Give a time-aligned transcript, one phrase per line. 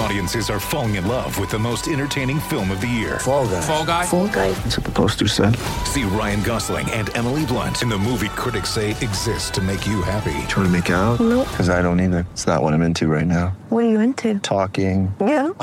[0.00, 3.18] Audiences are falling in love with the most entertaining film of the year.
[3.18, 3.60] Fall guy.
[3.60, 4.06] Fall Guy.
[4.06, 4.50] Fall guy.
[4.52, 5.54] That's what the poster said.
[5.84, 10.00] See Ryan Gosling and Emily Blunt in the movie critics say exists to make you
[10.00, 10.32] happy.
[10.48, 11.20] Trying to make it out?
[11.20, 11.46] Nope.
[11.50, 12.26] Because I don't either.
[12.32, 13.48] It's not what I'm into right now.
[13.68, 14.38] What are you into?
[14.40, 15.14] Talking.
[15.20, 15.48] Yeah.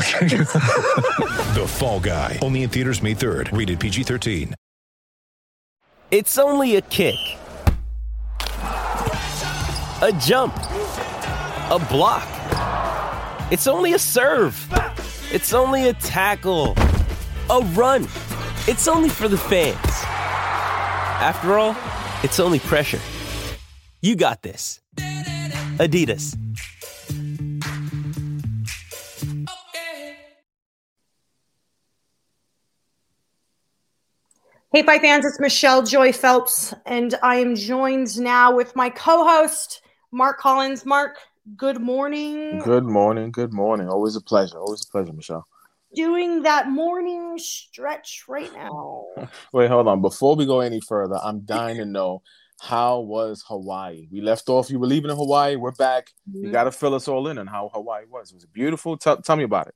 [1.57, 2.37] The Fall Guy.
[2.43, 3.57] Only in theaters May 3rd.
[3.57, 4.53] Rated PG 13.
[6.11, 7.15] It's only a kick,
[10.01, 12.27] a jump, a block.
[13.49, 14.57] It's only a serve.
[15.31, 16.75] It's only a tackle,
[17.49, 18.03] a run.
[18.67, 19.77] It's only for the fans.
[21.21, 21.73] After all,
[22.23, 22.99] it's only pressure.
[24.01, 24.81] You got this.
[25.77, 26.37] Adidas.
[34.73, 39.25] Hey, Fight fans, it's Michelle Joy Phelps, and I am joined now with my co
[39.25, 39.81] host,
[40.11, 40.85] Mark Collins.
[40.85, 41.15] Mark,
[41.55, 42.59] good morning.
[42.59, 43.31] Good morning.
[43.31, 43.87] Good morning.
[43.87, 44.59] Always a pleasure.
[44.59, 45.47] Always a pleasure, Michelle.
[45.95, 49.05] Doing that morning stretch right now.
[49.53, 50.01] Wait, hold on.
[50.01, 52.21] Before we go any further, I'm dying to know
[52.59, 54.07] how was Hawaii?
[54.11, 54.69] We left off.
[54.69, 55.55] You were leaving in Hawaii.
[55.55, 56.11] We're back.
[56.31, 56.51] You Mhm.
[56.51, 58.31] got to fill us all in on how Hawaii was.
[58.31, 58.97] It was it beautiful?
[58.97, 59.75] Tell, tell me about it.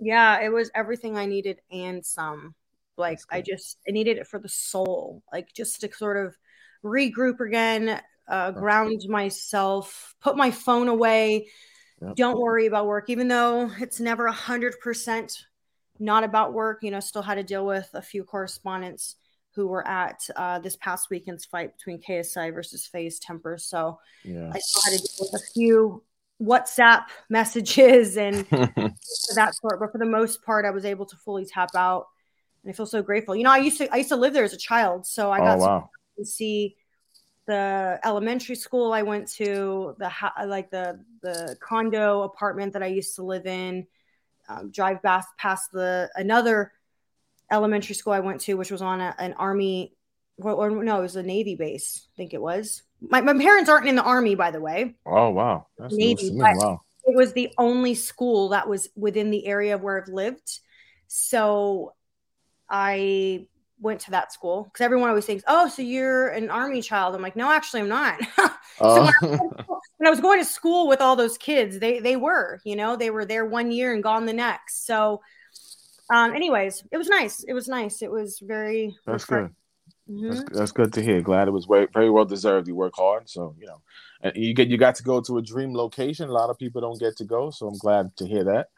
[0.00, 2.54] Yeah, it was everything I needed and some.
[2.96, 6.36] Like, I just, I needed it for the soul, like, just to sort of
[6.84, 11.48] regroup again, uh, ground myself, put my phone away.
[12.00, 12.16] Yep.
[12.16, 15.46] Don't worry about work, even though it's never a hundred percent
[15.98, 16.82] not about work.
[16.82, 19.16] You know, still had to deal with a few correspondents
[19.54, 23.58] who were at uh, this past weekend's fight between KSI versus FaZe Temper.
[23.58, 24.50] So Yeah.
[24.52, 26.02] I still had to deal with a few
[26.42, 29.78] WhatsApp messages and that sort.
[29.78, 32.06] But for the most part, I was able to fully tap out,
[32.62, 33.36] and I feel so grateful.
[33.36, 35.38] You know, I used to I used to live there as a child, so I
[35.38, 35.90] got oh wow.
[36.18, 36.76] to see
[37.46, 40.10] the elementary school I went to, the
[40.46, 43.86] like the the condo apartment that I used to live in.
[44.48, 46.72] Um, drive past past the another
[47.50, 49.94] elementary school I went to, which was on a, an army.
[50.38, 52.06] Well, or no, it was a navy base.
[52.12, 52.82] I think it was.
[53.00, 54.94] My, my parents aren't in the army, by the way.
[55.06, 55.66] Oh wow.
[55.78, 56.40] That's Maybe, news to me.
[56.40, 56.80] but- Wow.
[57.04, 60.60] It was the only school that was within the area where I've lived.
[61.08, 61.94] So
[62.70, 63.48] I
[63.82, 67.14] went to that school because everyone always thinks, oh, so you're an army child.
[67.14, 68.20] I'm like, no, actually, I'm not.
[68.80, 69.12] Oh.
[69.20, 72.96] when I was going to school with all those kids, they they were, you know,
[72.96, 74.86] they were there one year and gone the next.
[74.86, 75.20] So,
[76.10, 77.44] um, anyways, it was nice.
[77.44, 78.00] It was nice.
[78.00, 78.96] It was very.
[79.06, 79.50] That's good.
[80.10, 80.30] Mhm.
[80.30, 81.20] That's, that's good to hear.
[81.20, 82.66] Glad it was very, very well deserved.
[82.66, 83.82] You work hard, so you know,
[84.22, 86.30] and you get you got to go to a dream location.
[86.30, 88.68] A lot of people don't get to go, so I'm glad to hear that.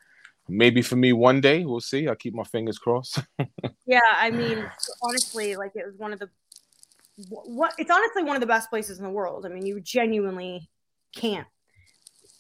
[0.49, 2.07] Maybe for me one day, we'll see.
[2.07, 3.21] I'll keep my fingers crossed.
[3.87, 4.65] Yeah, I mean,
[5.03, 6.31] honestly, like it was one of the
[7.29, 9.45] what it's honestly one of the best places in the world.
[9.45, 10.71] I mean, you genuinely
[11.15, 11.47] can't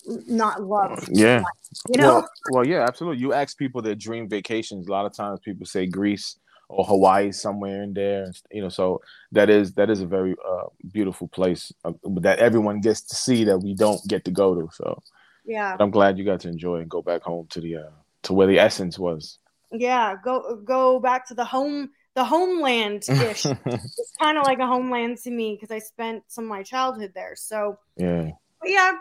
[0.06, 1.06] not love.
[1.10, 1.42] yeah.
[1.88, 2.08] you know.
[2.08, 3.20] Well, well, yeah, absolutely.
[3.20, 4.88] You ask people their dream vacations.
[4.88, 6.38] A lot of times, people say Greece
[6.68, 8.32] or Hawaii, somewhere in there.
[8.50, 9.00] You know, so
[9.32, 13.44] that is that is a very uh, beautiful place uh, that everyone gets to see
[13.44, 14.68] that we don't get to go to.
[14.72, 15.02] So
[15.44, 17.90] yeah, I'm glad you got to enjoy and go back home to the uh,
[18.24, 19.38] to where the essence was.
[19.72, 20.16] yeah.
[20.22, 23.44] Go go back to the home, the homeland ish.
[23.66, 27.12] it's kind of like a homeland to me because I spent some of my childhood
[27.14, 27.34] there.
[27.36, 28.92] So yeah, but yeah,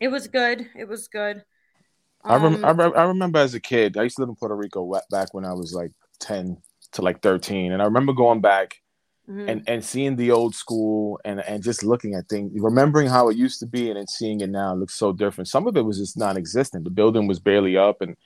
[0.00, 0.68] it was good.
[0.76, 1.44] It was good.
[2.24, 4.34] I, rem- Um, I, re- I remember as a kid, I used to live in
[4.36, 6.58] Puerto Rico back when I was like ten
[6.92, 8.76] to like thirteen, and I remember going back
[9.28, 9.48] mhm.
[9.48, 13.36] and and seeing the old school and and just looking at things, remembering how it
[13.36, 15.48] used to be, and then seeing it now it looks so different.
[15.48, 16.84] Some of it was just non-existent.
[16.84, 18.16] The building was barely up, and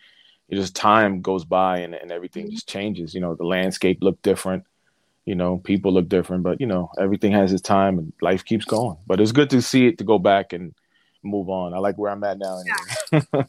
[0.48, 3.14] it just time goes by, and and everything just changes.
[3.14, 4.64] You know, the landscape looked different.
[5.24, 8.64] You know, people look different, but you know, everything has its time, and life keeps
[8.64, 8.96] going.
[9.06, 10.74] But it's good to see it to go back and
[11.22, 11.74] move on.
[11.74, 12.58] I like where I'm at now.
[12.58, 13.26] Anyway.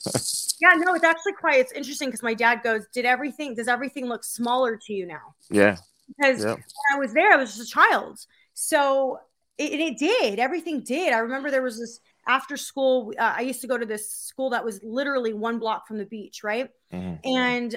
[0.61, 1.59] yeah, no, it's actually quite.
[1.59, 3.55] It's interesting because my dad goes, "Did everything?
[3.55, 5.77] Does everything look smaller to you now?" yeah.
[6.07, 6.57] Because Yep.
[6.57, 8.19] when I was there, I was just a child.
[8.53, 9.19] So
[9.57, 10.39] it, and it did.
[10.39, 11.13] Everything did.
[11.13, 13.13] I remember there was this after school.
[13.17, 16.05] Uh, I used to go to this school that was literally one block from the
[16.05, 16.69] beach, right?
[16.91, 17.19] Mhm.
[17.25, 17.75] And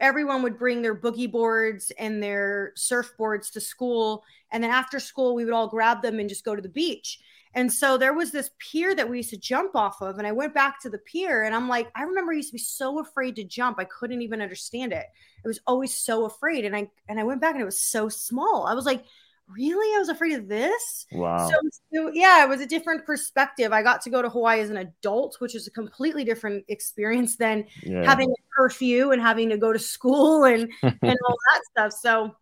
[0.00, 4.24] everyone would bring their boogie boards and their surfboards to school.
[4.50, 7.18] And then after school, we would all grab them and just go to the beach.
[7.54, 10.18] And so there was this pier that we used to jump off of.
[10.18, 12.54] And I went back to the pier and I'm like, I remember I used to
[12.54, 13.78] be so afraid to jump.
[13.78, 15.06] I couldn't even understand it.
[15.44, 16.64] I was always so afraid.
[16.64, 18.66] And I and I went back and it was so small.
[18.66, 19.04] I was like,
[19.48, 19.96] really?
[19.96, 21.06] I was afraid of this.
[21.12, 21.48] Wow.
[21.48, 21.56] So,
[21.92, 23.72] so, yeah, it was a different perspective.
[23.72, 27.36] I got to go to Hawaii as an adult, which is a completely different experience
[27.36, 28.04] than yeah.
[28.04, 31.92] having a curfew and having to go to school and and all that stuff.
[31.92, 32.36] So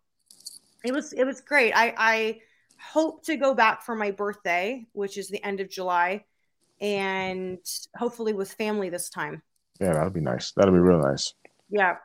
[0.83, 1.73] it was it was great.
[1.73, 2.39] I I
[2.81, 6.25] hope to go back for my birthday, which is the end of July,
[6.79, 7.59] and
[7.95, 9.41] hopefully with family this time.
[9.79, 10.51] Yeah, that'll be nice.
[10.51, 11.33] That'll be real nice.
[11.69, 11.97] Yeah.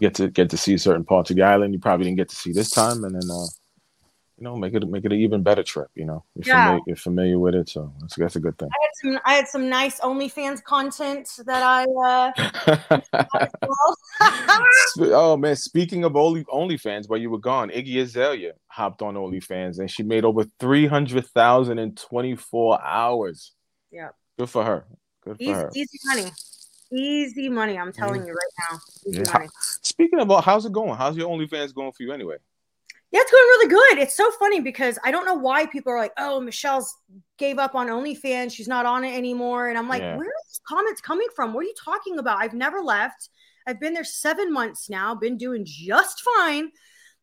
[0.00, 2.36] Get to get to see certain parts of the island you probably didn't get to
[2.36, 3.46] see this time, and then uh,
[4.38, 5.88] you know make it make it an even better trip.
[5.94, 6.62] You know, you're, Yeah.
[6.64, 8.68] familiar, you're familiar with it, so that's that's a good thing.
[8.72, 12.98] I had some I had some nice OnlyFans content that I uh
[15.00, 19.80] oh man, speaking of Only OnlyFans, while you were gone, Iggy Azalea hopped on OnlyFans
[19.80, 23.52] and she made over three hundred thousand in twenty four hours.
[23.90, 24.10] Yeah.
[24.38, 24.84] Good for her.
[25.24, 25.70] Good for easy, her.
[25.74, 26.30] easy money.
[26.90, 28.78] Easy money, I'm telling you right now.
[29.06, 29.32] Easy Yeah.
[29.32, 29.48] money.
[29.82, 30.96] Speaking of, how's it going?
[30.96, 32.36] How's your OnlyFans going for you anyway?
[33.10, 33.98] Yeah, it's going really good.
[34.02, 36.94] It's so funny because I don't know why people are like, "Oh, Michelle's
[37.38, 38.52] gave up on OnlyFans.
[38.52, 40.16] She's not on it anymore." And I'm like, Yeah.
[40.16, 41.54] "Where are these comments coming from?
[41.54, 42.38] What are you talking about?
[42.38, 43.30] I've never left.
[43.66, 45.14] I've been there seven months now.
[45.14, 46.70] Been doing just fine."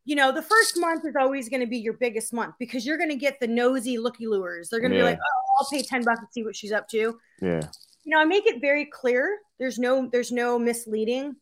[0.05, 2.97] You know, the first month is always going to be your biggest month because you're
[2.97, 4.69] going to get the nosy looky lures.
[4.69, 5.03] They're going to Yeah.
[5.03, 7.61] be like, "Oh, I'll pay ten bucks to see what she's up to." Yeah.
[8.03, 11.35] you know i make it very clear there's no there's no misleading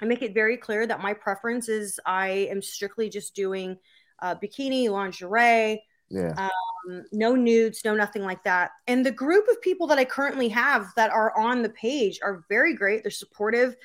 [0.00, 3.76] i make it very clear that my preference is i am strictly just doing
[4.22, 5.80] uh, bikini lingerie
[6.10, 6.34] Yeah.
[6.36, 10.48] um, no nudes no nothing like that and the group of people that i currently
[10.48, 13.76] have that are on the page are very great they're supportive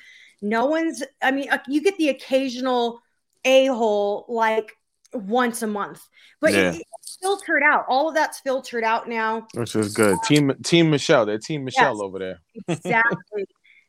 [0.42, 3.00] no one's i mean uh, you get the occasional
[3.44, 4.72] a-hole like
[5.14, 6.02] once a month
[6.40, 6.72] but Yeah.
[6.72, 10.18] it, it's filtered out all of that's filtered out now Which is good.
[10.24, 11.24] Team Team Michelle.
[11.24, 12.02] They're Team Michelle Yes.
[12.02, 12.38] over there.
[12.68, 13.46] exactly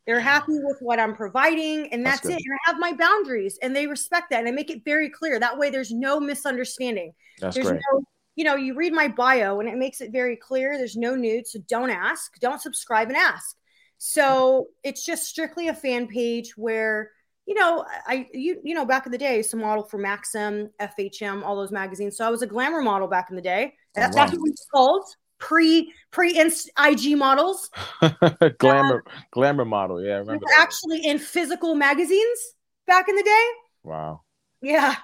[0.08, 3.58] they're happy with what i'm providing and That's that's, it and i have my boundaries
[3.62, 5.38] and they respect that and i make it very clear.
[5.38, 7.12] That way there's no misunderstanding.
[7.40, 7.80] That's there's great.
[7.92, 8.02] no
[8.34, 11.46] you know you read my bio and it makes it very clear there's no nude
[11.46, 12.38] so don't ask.
[12.40, 13.56] Don't subscribe and ask.
[13.98, 17.10] So it's just strictly a fan page where
[17.44, 21.42] you know i you you know back in the day used model for maxim fhm
[21.42, 22.16] all those magazines.
[22.16, 23.74] So i was a glamour model back in the day.
[23.96, 24.24] Oh, that's wow.
[24.24, 25.04] what we called
[25.38, 27.70] pre pre ig models
[28.58, 30.02] glamour glamour model.
[30.02, 30.60] Yeah, I we remember were that.
[30.62, 32.38] actually in physical magazines
[32.86, 33.46] back in the day.
[33.84, 34.22] Wow.
[34.60, 34.96] Yeah.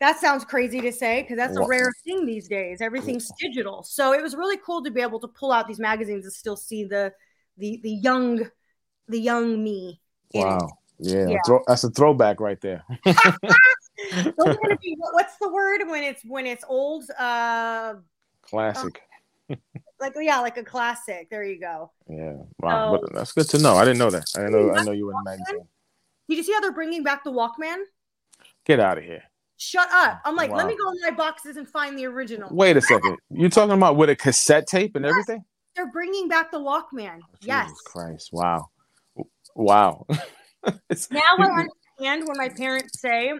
[0.00, 2.80] That sounds crazy to say because that's a rare thing these days.
[2.80, 3.84] Everything's digital.
[3.84, 6.56] So it was really cool to be able to pull out these magazines and still
[6.56, 7.12] see the
[7.56, 8.40] the the young
[9.06, 10.00] the young me.
[10.32, 10.40] in.
[10.40, 10.68] Wow.
[10.98, 11.38] Yeah, Yeah.
[11.46, 12.84] Throw, that's a throwback right there.
[13.04, 17.04] Those are gonna be what's the word when it's when it's old?
[17.16, 17.94] Uh
[18.42, 19.00] Classic.
[20.00, 21.28] Like yeah, like a classic.
[21.30, 21.90] There you go.
[22.08, 22.34] Yeah.
[22.60, 22.98] Wow.
[23.00, 23.74] But that's good to know.
[23.76, 24.24] I didn't know that.
[24.36, 24.74] I didn't know.
[24.74, 25.66] I know you were in magazine.
[26.28, 27.82] Did you see how they're bringing back the Walkman?
[28.64, 29.22] Get out of here.
[29.56, 30.20] Shut up.
[30.24, 32.48] I'm like, let me go in my boxes and find the original.
[32.52, 33.16] Wait a second.
[33.30, 35.10] You're talking about with a cassette tape and Yes.
[35.12, 35.44] everything?
[35.76, 37.20] They're bringing back the Walkman.
[37.42, 37.66] yes.
[37.68, 38.30] Jesus Christ.
[38.32, 38.70] Wow.
[39.54, 40.06] Wow.
[41.10, 41.66] Now I
[41.98, 43.32] understand when my parents say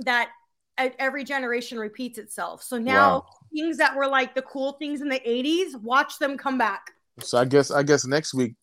[0.00, 0.30] that
[0.76, 2.62] every generation repeats itself.
[2.62, 3.26] So now Wow.
[3.56, 6.92] Things that were like the cool things in the 80s, watch them come back.
[7.20, 8.54] So I guess I guess next week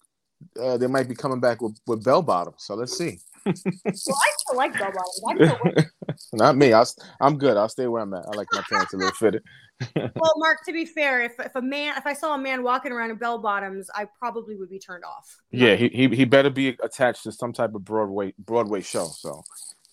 [0.61, 2.57] uh, they might be coming back with, with bell bottoms.
[2.59, 3.19] So let's see.
[3.45, 3.91] Well, I
[4.37, 5.21] still like bell bottoms.
[5.27, 5.91] I still wear-
[6.33, 6.71] Not me.
[6.73, 6.87] I'll,
[7.19, 7.57] I'm good.
[7.57, 8.25] I'll stay where I'm at.
[8.25, 9.43] I like my pants a little fitted.
[9.95, 12.91] well, Mark, to be fair, if, if a man, if I saw a man walking
[12.91, 15.37] around in bell bottoms, I probably would be turned off.
[15.51, 19.07] Yeah, he, he he better be attached to some type of Broadway Broadway show.
[19.07, 19.41] So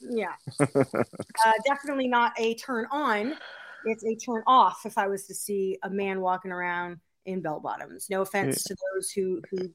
[0.01, 0.35] Yeah.
[0.61, 3.35] uh, definitely not a turn on.
[3.85, 7.61] It's a turn off if I was to see a man walking around in bell
[7.61, 8.09] bottoms.
[8.11, 9.71] No offense to those who who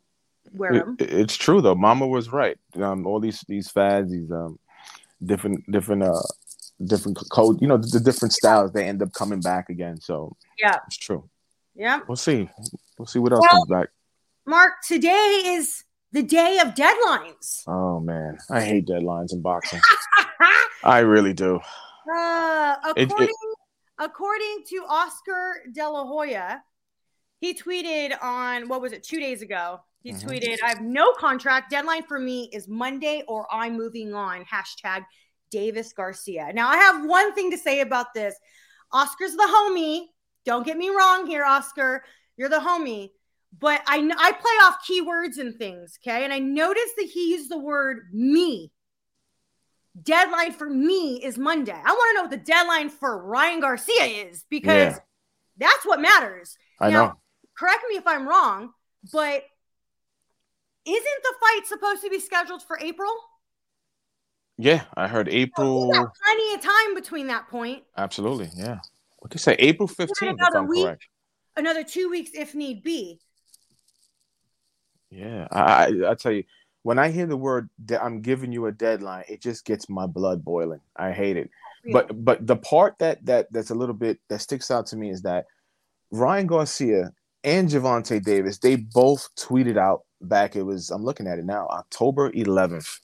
[0.53, 0.97] wear them.
[0.99, 1.75] it- it's true though.
[1.75, 2.57] Mama was right.
[2.75, 4.59] Um, all these these fads, these um
[5.23, 6.21] different different uh
[6.85, 7.61] different code.
[7.61, 8.71] You know the, the different styles.
[8.71, 9.99] They end up coming back again.
[10.01, 10.77] So Yeah.
[10.87, 11.29] it's true.
[11.75, 11.99] Yeah.
[12.07, 12.49] We'll see.
[12.97, 13.89] We'll see what else Well- comes back.
[14.47, 17.63] Mark, today is the day of deadlines.
[17.67, 19.81] Oh man, I hate deadlines in boxing.
[20.83, 21.59] I really do.
[22.15, 23.29] Uh, It- it-
[23.99, 26.63] according, to Oscar De La Hoya,
[27.39, 29.79] he tweeted on what was it two days ago?
[30.01, 30.23] He Mhm.
[30.23, 31.71] tweeted, "I have no contract.
[31.71, 35.05] Deadline for me is Monday, or I'm moving on." Hashtag
[35.49, 36.51] Davis Garcia.
[36.53, 38.35] Now, I have one thing to say about this.
[38.91, 40.07] Oscar's the homie.
[40.43, 42.05] Don't get me wrong here, Oscar.
[42.37, 43.11] You're the homie.
[43.57, 46.23] But I I play off keywords and things, okay?
[46.23, 48.71] And I noticed that he used the word me
[50.01, 51.71] deadline for me is Monday.
[51.73, 54.99] I want to know what the deadline for Ryan Garcia is because Yeah.
[55.57, 56.57] that's what matters.
[56.79, 57.13] I Now, know.
[57.57, 58.73] Correct me if I'm wrong,
[59.13, 59.43] but
[60.85, 63.09] isn't the fight supposed to be scheduled for April?
[64.57, 65.91] Yeah, I heard April.
[65.91, 67.83] got plenty of time between that point.
[67.97, 68.79] Absolutely, yeah.
[69.19, 69.55] What they say?
[69.59, 70.83] April fifteenth, if another I'm week.
[70.83, 71.07] correct.
[71.57, 73.19] Another two weeks if need be.
[75.09, 76.43] Yeah, I, I I tell you,
[76.85, 80.05] when I hear the word de- "I'm giving you a deadline," it just gets my
[80.05, 80.81] blood boiling.
[80.95, 81.49] I hate it.
[81.91, 85.09] But but the part that that that's a little bit that sticks out to me
[85.09, 85.45] is that
[86.11, 87.11] Ryan Garcia
[87.43, 90.55] and Gervonta Davis they both tweeted out back.
[90.55, 92.99] It was I'm looking at it now, October 11th.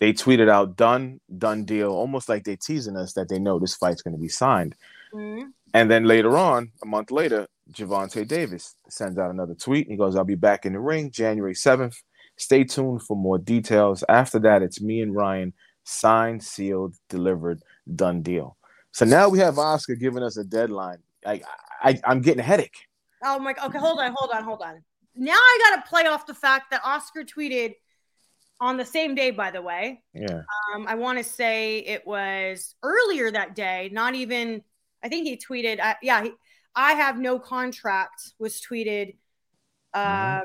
[0.00, 3.76] They tweeted out done done deal, almost like they're teasing us that they know this
[3.76, 4.74] fight's going to be signed.
[5.14, 5.52] Mhm.
[5.74, 9.86] And then later on, a month later, Gervonta Davis sends out another tweet.
[9.86, 12.02] He goes, I'll be back in the ring January 7th.
[12.42, 14.02] Stay tuned for more details.
[14.08, 15.52] After that, it's me and Ryan,
[15.84, 17.62] signed, sealed, delivered,
[17.94, 18.56] done deal.
[18.90, 20.98] So now we have Oscar giving us a deadline.
[21.24, 21.40] I,
[21.80, 22.78] I I'm getting a headache.
[23.24, 24.82] Oh my god, okay, hold on, hold on, hold on.
[25.14, 27.76] Now I gotta play off the fact that Oscar tweeted
[28.60, 30.02] on the same day, by the way.
[30.12, 30.42] Yeah.
[30.74, 34.62] Um, I want to say it was earlier that day, not even
[35.04, 36.32] I think he tweeted, uh, yeah, he,
[36.74, 39.16] I have no contract was tweeted
[39.94, 40.42] um, Mhm.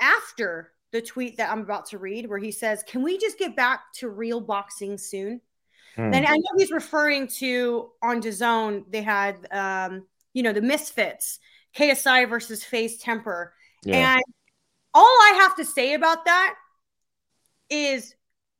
[0.00, 3.56] after the tweet that I'm about to read, where he says, Can we just get
[3.56, 5.40] back to real boxing soon?
[5.96, 6.14] Hmm.
[6.14, 11.38] And I know he's referring to on DAZN, they had, um, you know, the Misfits,
[11.76, 13.54] KSI versus FaZe Temper.
[13.84, 14.14] Yeah.
[14.14, 14.22] And
[14.94, 16.54] all I have to say about that
[17.68, 18.14] is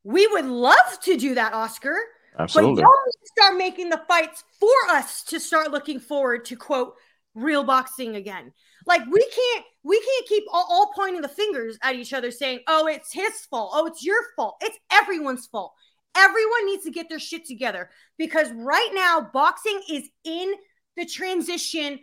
[0.05, 1.97] we would love to do that, Oscar.
[2.39, 2.83] Absolutely.
[2.83, 2.93] But
[3.37, 6.95] start making the fights for us to start looking forward to quote
[7.35, 8.53] real boxing again.
[8.87, 12.61] Like we can't we can't keep all, all pointing the fingers at each other saying,
[12.67, 13.71] "Oh, it's his fault.
[13.75, 14.57] Oh, it's your fault.
[14.61, 15.73] It's everyone's fault."
[16.17, 20.55] Everyone needs to get their shit together because right now boxing is in
[20.97, 22.01] the transition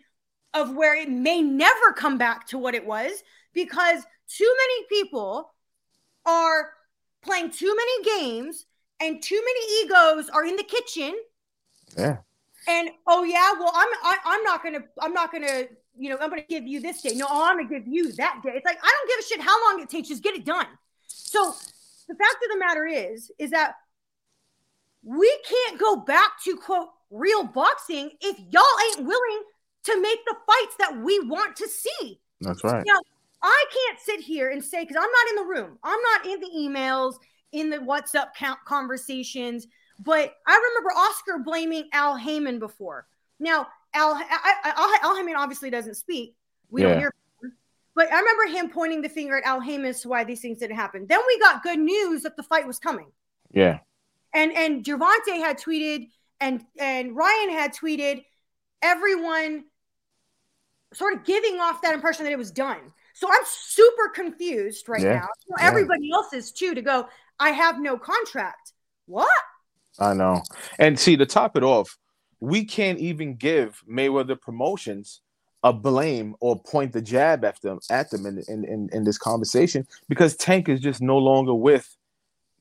[0.53, 3.12] of where it may never come back to what it was
[3.53, 5.53] because too many people
[6.25, 6.72] are
[7.22, 8.65] playing too many games
[9.00, 11.15] and too many egos are in the kitchen
[11.98, 12.17] yeah.
[12.67, 15.63] and oh yeah well i'm I, i'm not gonna i'm not gonna
[15.98, 17.13] you know i'm gonna give you this day.
[17.16, 18.51] No i'm gonna give you that day.
[18.56, 20.68] It's like i don't give a shit how long it takes just get it done.
[21.08, 21.54] So
[22.08, 23.75] the fact of the matter is is that
[25.04, 29.44] we can't go back to quote real boxing if y'all ain't willing
[29.84, 32.20] to make the fights that we want to see.
[32.42, 32.84] That's right.
[32.86, 33.00] now,
[33.42, 36.39] I can't sit here and say, because I'm not in the room, I'm not in
[36.42, 37.16] the emails,
[37.54, 39.68] in the WhatsApp count conversations,
[40.04, 43.08] but I remember Oscar blaming Al Haymon before.
[43.39, 44.24] Now, Al, I,
[44.63, 46.36] I, Al Haymon obviously doesn't speak.
[46.70, 46.89] We Yeah.
[46.89, 47.53] don't hear him.
[47.96, 50.60] But I remember him pointing the finger at Al Haymon as to why these things
[50.60, 51.08] didn't happen.
[51.08, 53.12] Then we got good news that the fight was coming
[53.51, 53.79] Yeah.
[54.34, 58.24] and and Gervonta had tweeted and and Ryan had tweeted
[58.82, 59.65] everyone
[60.94, 62.94] sort of giving off that impression that it was done.
[63.13, 65.15] So I'm super confused right Yeah.
[65.20, 65.27] now.
[65.50, 65.67] Yeah.
[65.67, 67.08] Everybody else is too to go.
[67.39, 68.74] I have no contract.
[69.08, 69.29] What?
[70.00, 70.44] I know.
[70.77, 71.98] And see, to top it off,
[72.39, 75.22] we can't even give Mayweather Promotions
[75.63, 79.17] a blame or point the jab at them at them in, in, in, in this
[79.17, 81.96] conversation because Tank is just no longer with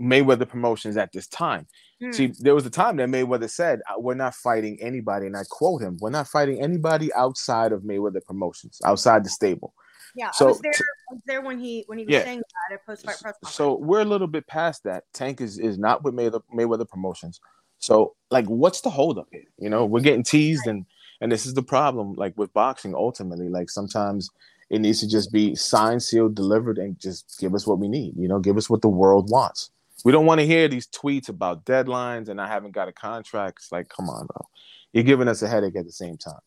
[0.00, 1.66] Mayweather Promotions at this time.
[2.02, 2.12] Hmm.
[2.12, 5.44] See, there was a time that Mayweather said, "Uh, "We're not fighting anybody," and I
[5.48, 9.72] quote him: "We're not fighting anybody outside of Mayweather Promotions, outside the stable."
[10.14, 10.72] Yeah, So I was there.
[10.72, 12.24] I was there when he when he was Yeah.
[12.24, 13.54] saying that at post fight press conference.
[13.54, 15.04] So we're a little bit past that.
[15.12, 17.40] Tank is is not with Mayweather, Mayweather Promotions.
[17.78, 19.44] So like, what's the holdup here?
[19.58, 20.86] You know, we're getting teased, and
[21.20, 22.14] and this is the problem.
[22.14, 24.30] Like with boxing, ultimately, like sometimes
[24.70, 28.14] it needs to just be signed, sealed, delivered, and just give us what we need.
[28.16, 29.70] You know, give us what the world wants.
[30.04, 33.58] We don't want to hear these tweets about deadlines and I haven't got a contract.
[33.60, 34.46] It's like, come on, bro.
[34.92, 36.38] You're giving us a headache at the same time.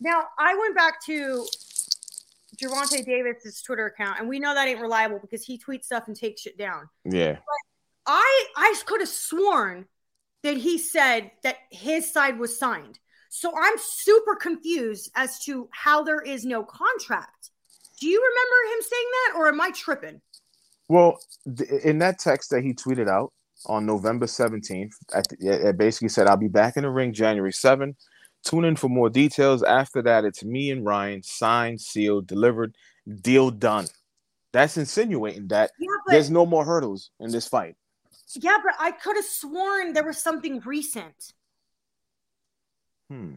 [0.00, 1.46] Now I went back to
[2.56, 6.16] Gervonta Davis's Twitter account, and we know that ain't reliable because he tweets stuff and
[6.16, 6.88] takes shit down.
[7.04, 7.38] Yeah.
[8.06, 9.86] I I could have sworn
[10.42, 12.98] that he said that his side was signed.
[13.30, 17.50] So I'm super confused as to how there is no contract.
[18.00, 20.20] Do you remember him saying that, or am I tripping?
[20.88, 21.18] Well,
[21.56, 23.32] th- in that text that he tweeted out
[23.66, 27.12] on November 17th, at the, it it basically said, I'll be back in the ring
[27.12, 27.96] January 7th.
[28.44, 29.62] Tune in for more details.
[29.62, 32.76] After that, it's me and Ryan, signed, sealed, delivered,
[33.20, 33.86] deal done.
[34.52, 37.74] That's insinuating that Yeah, but there's no more hurdles in this fight.
[38.34, 41.32] Yeah, but I could have sworn there was something recent.
[43.08, 43.34] Hmm.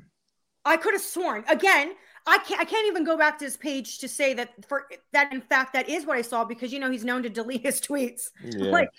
[0.66, 1.44] I could have sworn.
[1.50, 1.94] Again,
[2.28, 2.62] I can't.
[2.62, 5.34] I can't even go back to his page to say that for that.
[5.34, 7.82] In fact, that is what I saw because you know he's known to delete his
[7.88, 8.30] tweets.
[8.44, 8.66] Yeah.
[8.66, 8.90] Like,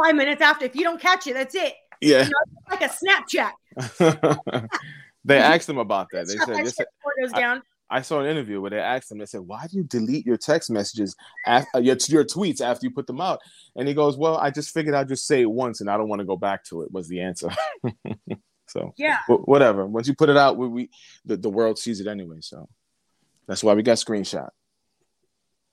[0.00, 0.64] five minutes after.
[0.64, 1.74] If you don't catch it, that's it.
[2.00, 2.24] Yeah.
[2.24, 4.68] You know, like a Snapchat.
[5.24, 6.28] they asked him about that.
[6.28, 6.86] They said, that they said
[7.20, 7.62] goes I- down.
[7.90, 9.18] I saw an interview where they asked him.
[9.18, 11.16] They said, "Why do you delete your text messages,
[11.46, 13.40] after, uh, your your tweets after you put them out?"
[13.76, 16.08] And he goes, "Well, I just figured I'd just say it once, and I don't
[16.08, 17.48] want to go back to it." Was the answer.
[18.68, 19.18] so Yeah.
[19.26, 19.86] wh- whatever.
[19.86, 20.90] Once you put it out, we, we
[21.24, 22.38] the, the world sees it anyway.
[22.40, 22.68] So
[23.46, 24.50] that's why we got screenshot.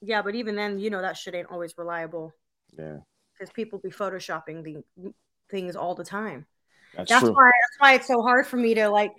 [0.01, 2.33] Yeah, but even then, you know that shit ain't always reliable
[2.77, 2.97] Yeah,
[3.33, 5.13] because people be photoshopping the
[5.49, 6.45] things all the time.
[6.95, 7.33] that's, That's true.
[7.33, 9.11] why that's why it's so hard for me to like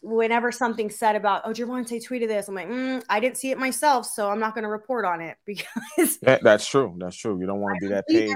[0.00, 3.58] whenever something's said about oh Gervonta tweeted this, I'm like, mm, I didn't see it
[3.58, 6.94] myself, so I'm not going to report on it because That- that's true.
[6.98, 7.38] That's true.
[7.40, 8.30] You don't want to be that page.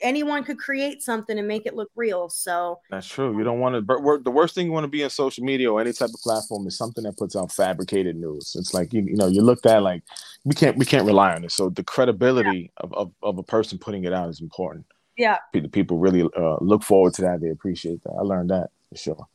[0.00, 2.28] anyone could create something and make it look real.
[2.28, 3.36] So That's true.
[3.36, 3.82] You don't want to.
[3.82, 6.20] But the worst thing you want to be in social media or any type of
[6.22, 8.54] platform is something that puts out fabricated news.
[8.58, 10.02] It's like you, you know, you looked at like
[10.44, 11.52] we can't we can't rely on it.
[11.52, 14.86] So the credibility of, of of a person putting it out is important.
[15.16, 15.38] yeah.
[15.52, 17.40] Pe- People really uh, look forward to that.
[17.40, 18.12] They appreciate that.
[18.12, 19.26] I learned that for sure.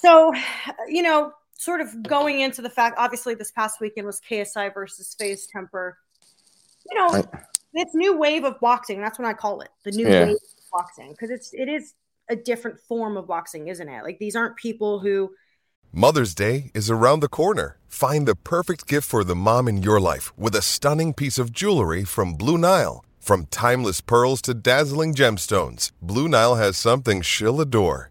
[0.00, 0.32] So,
[0.88, 5.14] you know, sort of going into the fact, obviously, this past weekend was KSI versus
[5.18, 5.96] FaZe Temper.
[6.90, 7.26] You know, Right.
[7.72, 9.00] this new wave of boxing.
[9.00, 10.26] That's what I call it, the new Yeah.
[10.26, 11.94] wave of boxing, because it's it is
[12.28, 14.02] a different form of boxing, isn't it?
[14.04, 15.34] Like these aren't people who
[15.92, 17.78] Mother's Day is around the corner.
[17.88, 21.52] Find the perfect gift for the mom in your life with a stunning piece of
[21.52, 23.02] jewelry from Blue Nile.
[23.18, 28.10] From timeless pearls to dazzling gemstones, Blue Nile has something she'll adore.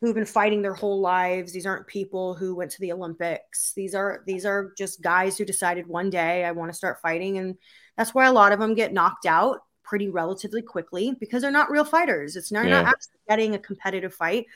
[0.00, 1.52] Who've been fighting their whole lives.
[1.52, 3.72] These aren't people who went to the Olympics.
[3.74, 7.38] These are these are just guys who decided one day I want to start fighting,
[7.38, 7.56] and
[7.96, 11.70] that's why a lot of them get knocked out pretty relatively quickly because they're not
[11.70, 12.36] real fighters.
[12.36, 12.82] It's not, Yeah.
[12.82, 14.46] not actually getting a competitive fight.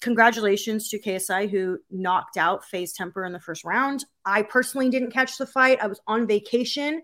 [0.00, 4.04] Congratulations to KSI who knocked out FaZe Temper in the first round.
[4.26, 5.78] I personally didn't catch the fight.
[5.82, 7.00] I was on vacation,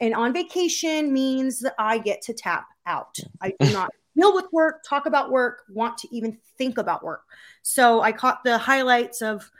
[0.00, 3.18] and on vacation means that I get to tap out.
[3.42, 7.22] I do not deal with work, talk about work, want to even think about work.
[7.62, 9.50] So I caught the highlights of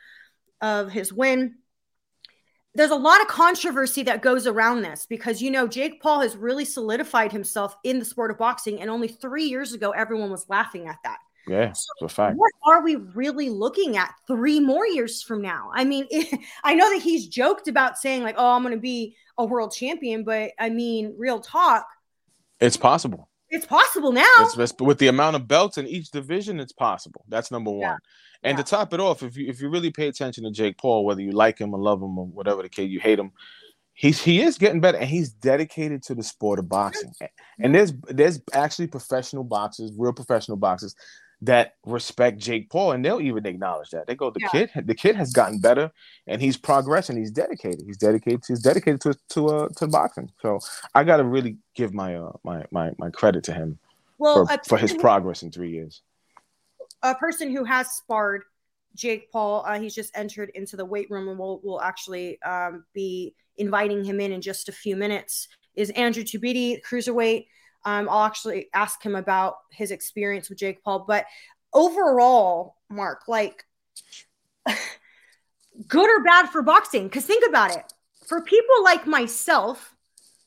[0.60, 1.56] of his win.
[2.74, 6.36] There's a lot of controversy that goes around this because you know Jake Paul has
[6.36, 10.48] really solidified himself in the sport of boxing, and only three years ago everyone was
[10.48, 11.18] laughing at that.
[11.46, 12.36] Yeah, it's a fact.
[12.36, 15.70] What are we really looking at three more years from now?
[15.74, 16.06] I mean,
[16.64, 19.72] I know that he's joked about saying like, "Oh, I'm going to be a world
[19.72, 21.86] champion," but I mean, real talk,
[22.60, 23.28] It's possible.
[23.56, 24.24] It's possible now.
[24.38, 27.24] It's, with the amount of belts in each division, it's possible.
[27.28, 27.80] That's number one.
[27.80, 27.96] Yeah.
[28.42, 28.62] And Yeah.
[28.64, 31.20] to top it off, if you if you really pay attention to Jake Paul, whether
[31.22, 33.32] you like him or love him or whatever the case, you hate him,
[33.94, 37.12] he's he is getting better and he's dedicated to the sport of boxing.
[37.58, 40.94] And there's there's actually professional boxers, real professional boxers
[41.42, 44.06] that respect Jake Paul, and they'll even acknowledge that.
[44.06, 44.48] They go, the Yeah.
[44.48, 45.92] kid, the kid has gotten better,
[46.26, 47.16] and he's progressing.
[47.16, 47.82] He's dedicated.
[47.86, 48.42] He's dedicated.
[48.48, 50.30] He's dedicated to to uh, to boxing.
[50.40, 50.60] So
[50.94, 53.78] I got to really give my uh my my my credit to him
[54.18, 56.02] well, for, for his progress in three years.
[57.02, 58.42] a person who has sparred
[58.94, 59.62] Jake Paul.
[59.66, 64.04] Uh, he's just entered into the weight room, and we'll we'll actually um, be inviting
[64.04, 65.48] him in in just a few minutes.
[65.74, 67.46] Is Andrew Tabiti, cruiserweight?
[67.86, 71.24] Um, I'll actually ask him about his experience with Jake Paul, but
[71.72, 73.64] overall, Mark, like
[75.88, 77.04] good or bad for boxing?
[77.04, 77.84] Because think about it.
[78.26, 79.94] For people like myself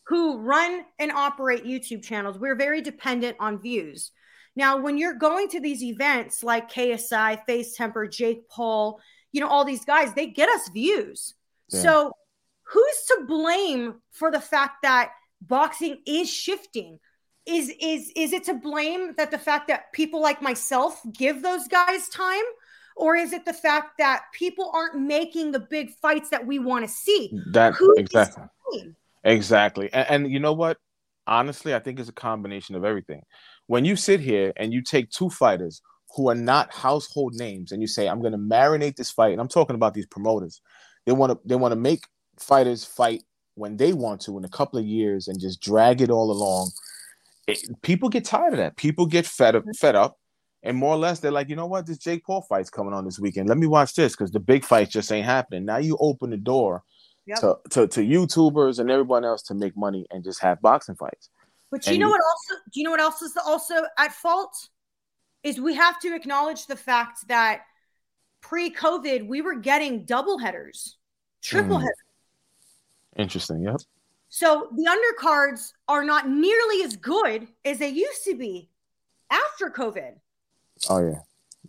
[0.04, 4.12] who run and operate YouTube channels, we're very dependent on views.
[4.56, 9.00] Now, when you're going to these events like KSI, FaZe Temper, Jake Paul,
[9.32, 11.36] you know, all these guys, they get us views.
[11.70, 11.80] Yeah.
[11.82, 12.12] So,
[12.64, 17.00] who's to blame for the fact that boxing is shifting?
[17.50, 21.68] Is is is it to blame that the fact that people like myself give those
[21.68, 22.44] guys time?
[22.96, 26.86] Or is it the fact that people aren't making the big fights that we want
[26.86, 27.32] to see?
[27.52, 28.94] That Who exactly.
[29.24, 29.92] Exactly.
[29.94, 30.78] And, and you know what?
[31.26, 33.22] Honestly, I think it's a combination of everything.
[33.68, 35.82] When you sit here and you take two fighters
[36.16, 39.40] who are not household names and you say, I'm going to marinate this fight, and
[39.40, 40.62] I'm talking about these promoters.
[41.06, 42.02] They want to they want to make
[42.38, 43.24] fighters fight
[43.56, 46.72] when they want to in a couple of years and just drag it all along,
[47.52, 48.76] it, people get tired of that.
[48.78, 50.18] People get fed up, fed up,
[50.64, 53.06] and more or less they're like, you know what, this Jake Paul fight's coming on
[53.06, 53.48] this weekend.
[53.50, 55.66] Let me watch this because the big fights just ain't happening.
[55.66, 56.84] Now you open the door
[57.26, 57.40] Yep.
[57.42, 61.30] to, to to YouTubers and everyone else to make money and just have boxing fights.
[61.70, 64.12] But you And know you- what also do you know what else is also at
[64.14, 64.54] fault?
[65.44, 67.62] Is we have to acknowledge the fact that
[68.42, 70.98] pre-COVID we were getting double headers,
[71.42, 71.82] triple Mm.
[71.82, 72.04] headers.
[73.18, 73.64] Interesting.
[73.64, 73.82] Yep.
[74.30, 78.70] So the undercards are not nearly as good as they used to be
[79.32, 80.14] after COVID.
[80.90, 81.20] Oh yeah,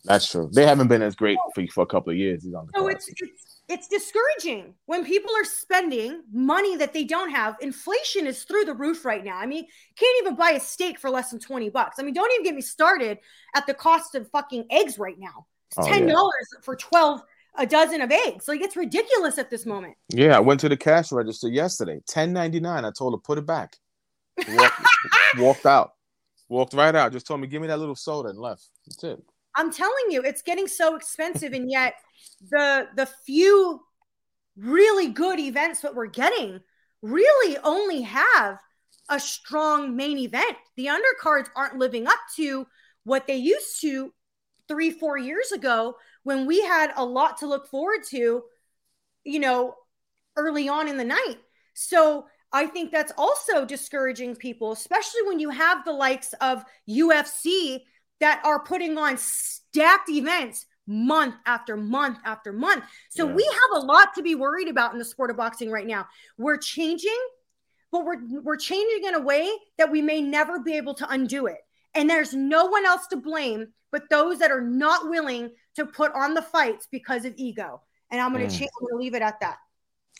[0.04, 0.50] that's true.
[0.52, 2.42] They haven't been as great for for a couple of years.
[2.42, 7.56] These So it's it's it's discouraging when people are spending money that they don't have.
[7.60, 9.38] Inflation is through the roof right now.
[9.38, 11.98] I mean, can't even buy a steak for less than 20 bucks.
[11.98, 13.18] I mean, don't even get me started
[13.54, 15.46] at the cost of fucking eggs right now.
[15.68, 16.60] It's Oh, $10 yeah.
[16.62, 17.22] for 12
[17.56, 18.48] a dozen of eggs.
[18.48, 19.94] Like it's ridiculous at this moment.
[20.08, 22.00] Yeah, I went to the cash register yesterday.
[22.06, 22.84] Ten ninety nine.
[22.84, 23.76] I told her put it back.
[24.48, 24.86] Walked,
[25.38, 25.92] walked out.
[26.48, 27.12] Walked right out.
[27.12, 28.68] Just told me give me that little soda and left.
[28.86, 29.22] That's it.
[29.56, 31.94] I'm telling you, it's getting so expensive, and yet
[32.50, 33.80] the the few
[34.56, 36.60] really good events that we're getting
[37.02, 38.58] really only have
[39.08, 40.56] a strong main event.
[40.76, 42.66] The undercards aren't living up to
[43.04, 44.12] what they used to
[44.68, 48.42] three, four years ago when we had a lot to look forward to,
[49.24, 49.74] you know,
[50.36, 51.36] early on in the night.
[51.74, 57.80] So I think that's also discouraging people, especially when you have the likes of UFC
[58.20, 62.84] that are putting on stacked events month after month after month.
[63.10, 63.34] So Yeah.
[63.34, 66.08] we have a lot to be worried about in the sport of boxing right now.
[66.36, 67.18] We're changing,
[67.92, 71.46] but we're we're changing in a way that we may never be able to undo
[71.46, 71.58] it.
[71.94, 75.50] And there's no one else to blame but those that are not willing
[75.84, 77.80] to put on the fights because of ego.
[78.10, 78.58] And I'm going to Mm.
[78.58, 79.58] change, I'm going to leave it at that.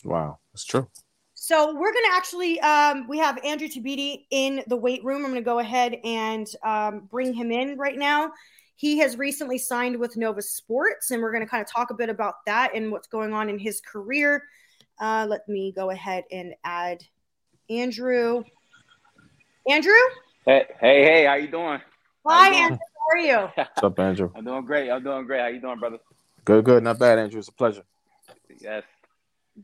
[0.03, 0.87] Wow, that's true.
[1.33, 5.25] So we're going to actually, um, we have Andrew Tabiti in the weight room.
[5.25, 8.31] I'm going to go ahead and um, bring him in right now.
[8.75, 11.95] He has recently signed with Nova Sports, and we're going to kind of talk a
[11.95, 14.43] bit about that and what's going on in his career.
[14.99, 17.03] Uh, let me go ahead and add
[17.69, 18.43] Andrew.
[19.69, 19.93] Andrew?
[20.45, 21.79] Hey, hey, hey, how you doing?
[22.25, 22.49] Hi.
[22.55, 22.77] Andrew.
[22.77, 23.49] How are you?
[23.55, 24.31] What's up, Andrew?
[24.35, 24.89] I'm doing great.
[24.89, 25.41] I'm doing great.
[25.41, 25.97] How you doing, brother?
[26.45, 26.83] Good, good.
[26.83, 27.39] Not bad, Andrew.
[27.39, 27.83] It's a pleasure.
[28.59, 28.83] Yes.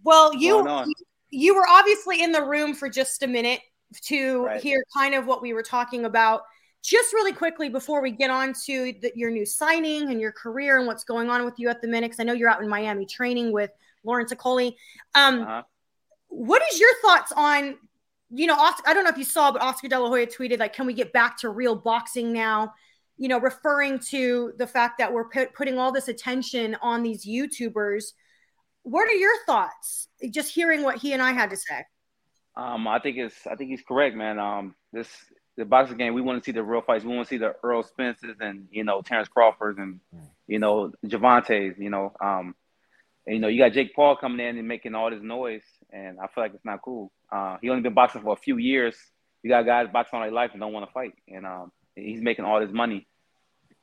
[0.03, 0.93] Well, going you
[1.29, 3.59] you were obviously in the room for just a minute
[4.03, 4.61] to Right.
[4.61, 6.41] hear kind of what we were talking about.
[6.83, 10.77] Just really quickly before we get on to the, your new signing and your career
[10.77, 12.69] and what's going on with you at the minute, 'cause I know you're out in
[12.69, 13.71] Miami training with
[14.03, 14.75] Lawrence Okolie.
[15.15, 15.63] Um, Uh-huh.
[16.29, 17.77] what is your thoughts on,
[18.29, 20.73] you know, I don't know if you saw, but Oscar De La Hoya tweeted like,
[20.73, 22.73] "Can we get back to real boxing now?"
[23.17, 27.25] You know, referring to the fact that we're put, putting all this attention on these
[27.25, 28.13] YouTubers.
[28.83, 30.07] What are your thoughts?
[30.29, 31.85] Just hearing what he and I had to say.
[32.55, 34.39] Um, I think it's I think he's correct, man.
[34.39, 35.07] Um, this
[35.57, 36.13] the boxing game.
[36.13, 37.03] We want to see the real fights.
[37.03, 39.99] We want to see the Earl Spencers and you know Terrence Crawford's and
[40.47, 41.77] you know Gervonta's.
[41.77, 42.55] You know, um,
[43.25, 46.19] and, you know you got Jake Paul coming in and making all this noise, and
[46.19, 47.11] I feel like it's not cool.
[47.31, 48.95] Uh, he only been boxing for a few years.
[49.43, 52.21] You got guys boxing all their life and don't want to fight, and um, he's
[52.21, 53.07] making all this money.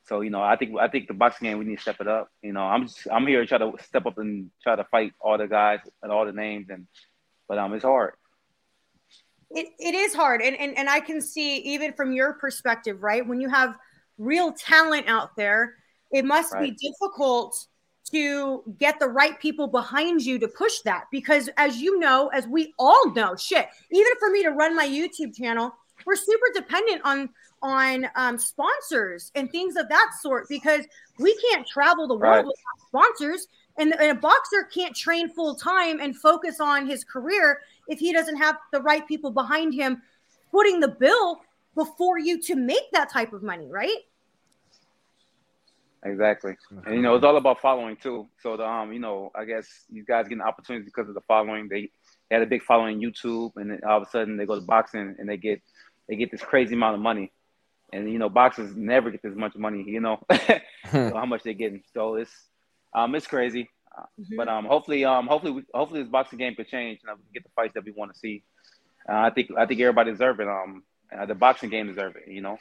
[0.06, 2.08] So you know, I think I think the boxing game we need to step it
[2.08, 2.28] up.
[2.42, 5.12] You know, I'm just, I'm here to try to step up and try to fight
[5.20, 6.86] all the guys and all the names, and
[7.48, 8.14] but um, it's hard.
[9.50, 10.42] It, it is hard.
[10.42, 13.24] And, and, and I can see, even from your perspective, right?
[13.24, 13.76] When you have
[14.18, 15.74] real talent out there,
[16.10, 16.76] it must Right.
[16.76, 17.66] be difficult
[18.10, 21.06] to get the right people behind you to push that.
[21.10, 24.86] Because as you know, as we all know, shit, even for me to run my
[24.86, 25.72] YouTube channel,
[26.06, 27.30] we're super dependent on
[27.62, 30.84] on um, sponsors and things of that sort because
[31.18, 32.44] we can't travel the world Right.
[32.44, 33.48] without sponsors.
[33.78, 38.12] And, and a boxer can't train full time and focus on his career if he
[38.12, 40.02] doesn't have the right people behind him
[40.52, 41.40] footing the bill
[41.74, 43.96] before you to make that type of money, right?
[46.04, 46.54] Exactly.
[46.84, 48.28] And you know, it's all about following too.
[48.40, 51.68] So the um, you know, I guess these guys getting opportunities because of the following.
[51.68, 51.90] They,
[52.28, 54.54] they had a big following on YouTube, and then all of a sudden they go
[54.54, 55.62] to boxing and they get
[56.08, 57.32] they get this crazy amount of money.
[57.92, 59.82] And you know, boxers never get this much money.
[59.86, 61.82] You know, so how much they're getting.
[61.94, 62.32] So it's
[62.94, 63.70] um, it's crazy.
[63.96, 64.04] Uh,
[64.36, 67.32] But um, hopefully, um, hopefully, we, hopefully, this boxing game could change and we can
[67.32, 68.42] get the fights that we want to see.
[69.08, 70.48] Uh, I think I think everybody deserves it.
[70.48, 70.82] Um,
[71.16, 72.30] uh, the boxing game deserves it.
[72.30, 72.58] You know.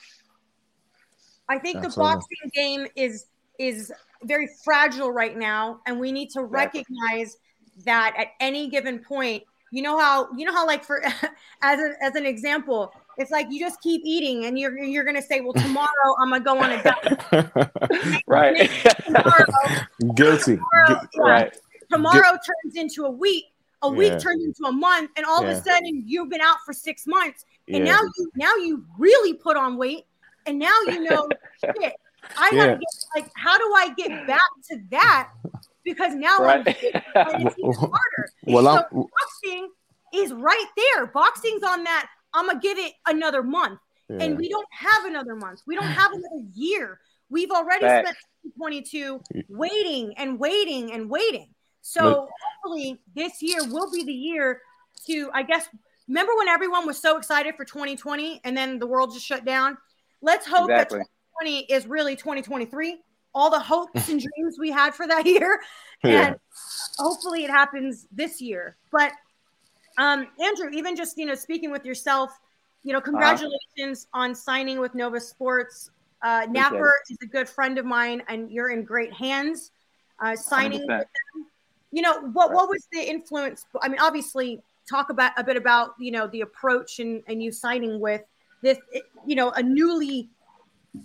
[1.50, 3.26] I think the boxing game is
[3.60, 3.92] is
[4.24, 7.38] very fragile right now, and we need to recognize
[7.86, 9.44] that at any given point.
[9.72, 11.04] You know how you know how like for
[11.62, 15.22] as a, as an example, it's like you just keep eating, and you're you're gonna
[15.22, 15.90] say, well, tomorrow
[16.22, 18.22] I'm gonna go on a diet.
[18.28, 18.70] Right.
[20.16, 20.58] Guilty.
[20.58, 21.50] Tomorrow, Gu- yeah,
[21.92, 23.46] tomorrow turns into a week.
[23.82, 24.18] a week Yeah.
[24.20, 27.46] turned into a month, and all of a sudden you've been out for six months,
[27.68, 27.94] and Yeah.
[27.94, 30.06] now you now you really put on weight,
[30.46, 31.28] and now you know
[31.64, 31.94] shit.
[32.38, 32.84] I gotta get
[33.16, 34.40] like, how do I get back
[34.72, 35.30] to that?
[35.84, 36.84] Because now I'm it's
[37.58, 38.30] even harder.
[38.46, 39.70] Well, I'm- boxing
[40.14, 41.08] is right there.
[41.08, 42.08] Boxing's on that.
[42.34, 43.80] I'm gonna give it another month,
[44.10, 44.18] Yeah.
[44.24, 45.62] and we don't have another month.
[45.68, 47.00] We don't have another year.
[47.30, 48.10] We've already Facts.
[48.10, 51.50] spent 22 waiting and waiting and waiting.
[51.82, 52.30] So Look-
[52.64, 54.62] hopefully this year will be the year
[55.08, 55.68] to, I guess,
[56.08, 59.78] remember when everyone was so excited for 2020 and then the world just shut down?
[60.24, 61.00] Let's hope Exactly.
[61.00, 61.08] that
[61.44, 62.98] 2020 is really 2023.
[63.36, 65.60] All the hopes and dreams we had for that year.
[66.04, 66.28] Yeah.
[66.28, 66.36] And
[66.98, 68.78] hopefully it happens this year.
[68.92, 69.12] But
[69.98, 72.32] um, Andrew, even just you know, speaking with yourself,
[72.84, 75.92] you know, congratulations on signing with Nova Sports.
[76.22, 79.72] Uh, Napper is a good friend of mine, and you're in great hands.
[80.20, 80.88] Uh, signing 100%.
[80.88, 81.06] them.
[81.92, 82.54] You know what?
[82.54, 83.66] What was the influence?
[83.82, 87.52] I mean, obviously, talk about a bit about you know the approach and and you
[87.52, 88.22] signing with
[88.64, 88.80] this,
[89.28, 90.30] you know, a newly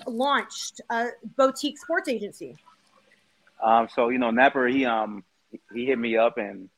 [0.07, 2.57] launched uh, boutique sports agency.
[3.63, 5.25] Um, so you know, Napper, he um
[5.75, 6.69] he hit me up and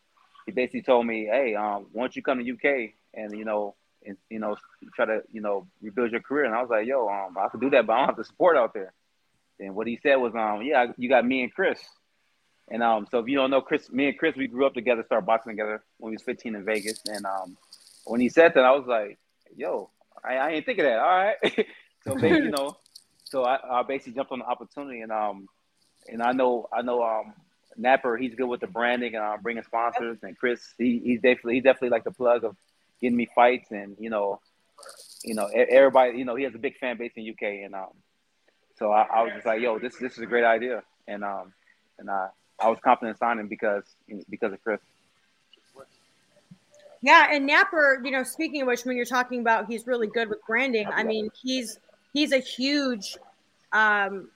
[0.46, 4.16] he basically told me, hey, um, don't you come to UK and you know and
[4.30, 4.56] you know
[4.94, 6.46] try to you know rebuild your career?
[6.46, 8.24] And I was like, yo, um, I could do that, but I don't have the
[8.24, 8.92] support out there.
[9.58, 11.78] And what he said was, um, yeah, you got me and Chris.
[12.68, 15.02] And um, so if you don't know Chris, me and Chris, we grew up together,
[15.04, 17.02] started boxing together when we was 15 in Vegas.
[17.06, 17.58] And um,
[18.06, 19.18] when he said that, I was like,
[19.54, 19.90] yo,
[20.24, 20.98] I, I ain't think of that.
[20.98, 21.36] All right.
[22.04, 22.76] so they, you know,
[23.24, 25.48] so I, I basically jumped on the opportunity and um,
[26.08, 27.34] and I know I know um
[27.76, 31.54] Napper he's good with the branding and uh, bringing sponsors and Chris he, he's definitely
[31.54, 32.56] he's definitely like the plug of
[33.00, 34.40] getting me fights and you know
[35.24, 37.92] you know everybody you know he has a big fan base in UK and um
[38.76, 41.52] so I, I was just like yo this this is a great idea and um
[41.98, 42.28] and I
[42.60, 43.84] I was confident signing because
[44.28, 44.80] because of Chris.
[47.02, 50.28] Yeah, and Napper, you know, speaking of which, when you're talking about he's really good
[50.28, 51.78] with branding, I mean, he's
[52.12, 53.16] he's a huge
[53.72, 54.28] um,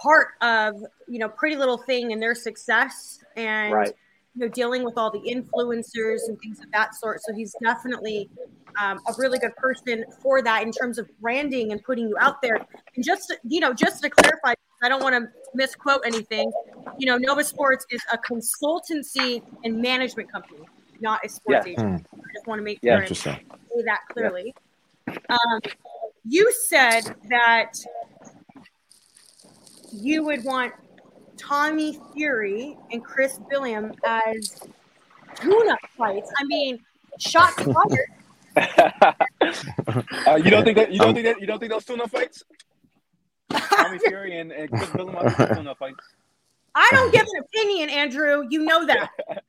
[0.00, 0.74] part of
[1.06, 3.92] you know Pretty Little Thing and their success, and Right.
[4.34, 7.20] you know dealing with all the influencers and things of that sort.
[7.22, 8.30] So he's definitely
[8.80, 12.40] um, a really good person for that in terms of branding and putting you out
[12.40, 12.56] there.
[12.96, 16.50] And just to- you know, just to clarify, I don't want to misquote anything.
[16.96, 20.60] You know, Nova Sports is a consultancy and management company,
[21.00, 21.72] not a sports Yeah.
[21.72, 22.06] agent.
[22.12, 22.98] I just want to make Yeah.
[22.98, 23.44] and say
[23.84, 24.54] that clearly.
[25.28, 25.60] Um,
[26.24, 27.72] you said that
[29.92, 30.72] you would want
[31.36, 34.60] Tommy Fury and Chris Billiam as
[35.36, 36.30] tune-up fights.
[36.38, 36.78] I mean,
[37.18, 38.10] shots fired.
[40.26, 42.42] Uh, you don't think that you don't think that you don't think those tune-up fights?
[43.50, 46.04] Tommy Fury and, and Chris Billiam are those tune-up fights.
[46.74, 48.46] I don't give an opinion, Andrew.
[48.50, 49.10] You know that.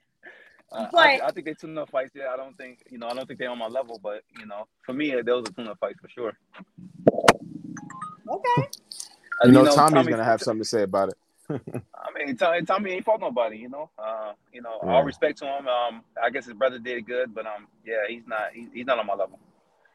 [0.72, 2.12] Uh, But- I, I think they tune-up fights.
[2.16, 3.08] Yeah, I don't think you know.
[3.08, 5.80] I don't think they're on my level, but you know, for me, those are tune-up
[5.80, 6.38] fights for sure.
[8.30, 8.62] Okay.
[9.44, 11.18] Uh, You know, know, Tommy's Tommy- gonna have something to say about it.
[11.96, 13.58] I mean, Tommy, Tommy ain't fought nobody.
[13.58, 14.92] You know, uh, you know, Yeah.
[14.94, 15.68] all respect to him.
[15.68, 18.52] Um, I guess his brother did good, but um, yeah, he's not.
[18.54, 19.40] He, he's not on my level.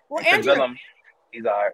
[0.08, 0.76] Well, And Andrew, Billiam,
[1.30, 1.72] he's all right.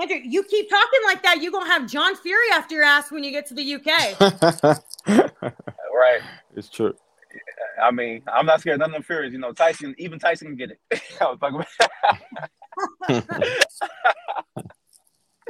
[0.00, 3.22] Andrew, you keep talking like that, you're gonna have John Fury after your ass when
[3.24, 4.80] you get to the UK.
[6.00, 6.20] Right.
[6.54, 6.94] it's true.
[7.82, 9.32] I mean, I'm not scared of none of them Furies.
[9.32, 10.80] You know, Tyson, even Tyson can get it.
[11.20, 11.68] I was talking about.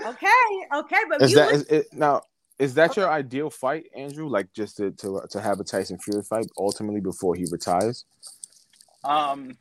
[0.07, 0.27] okay,
[0.75, 2.23] okay, but Is that look- is it, now?
[2.59, 4.29] Is that your ideal fight, Andrew?
[4.29, 8.05] Like just to, to to have a Tyson Fury fight ultimately before he retires?
[9.05, 9.57] Um,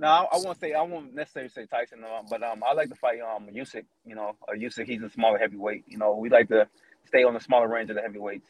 [0.00, 2.88] no, I, I won't say I won't necessarily say Tyson, um, but um, I like
[2.88, 3.84] to fight um Usyk.
[4.04, 5.84] You know, uh, Usyk he's a smaller heavyweight.
[5.86, 6.66] You know, we like to
[7.06, 8.46] stay on the smaller range of the heavyweights.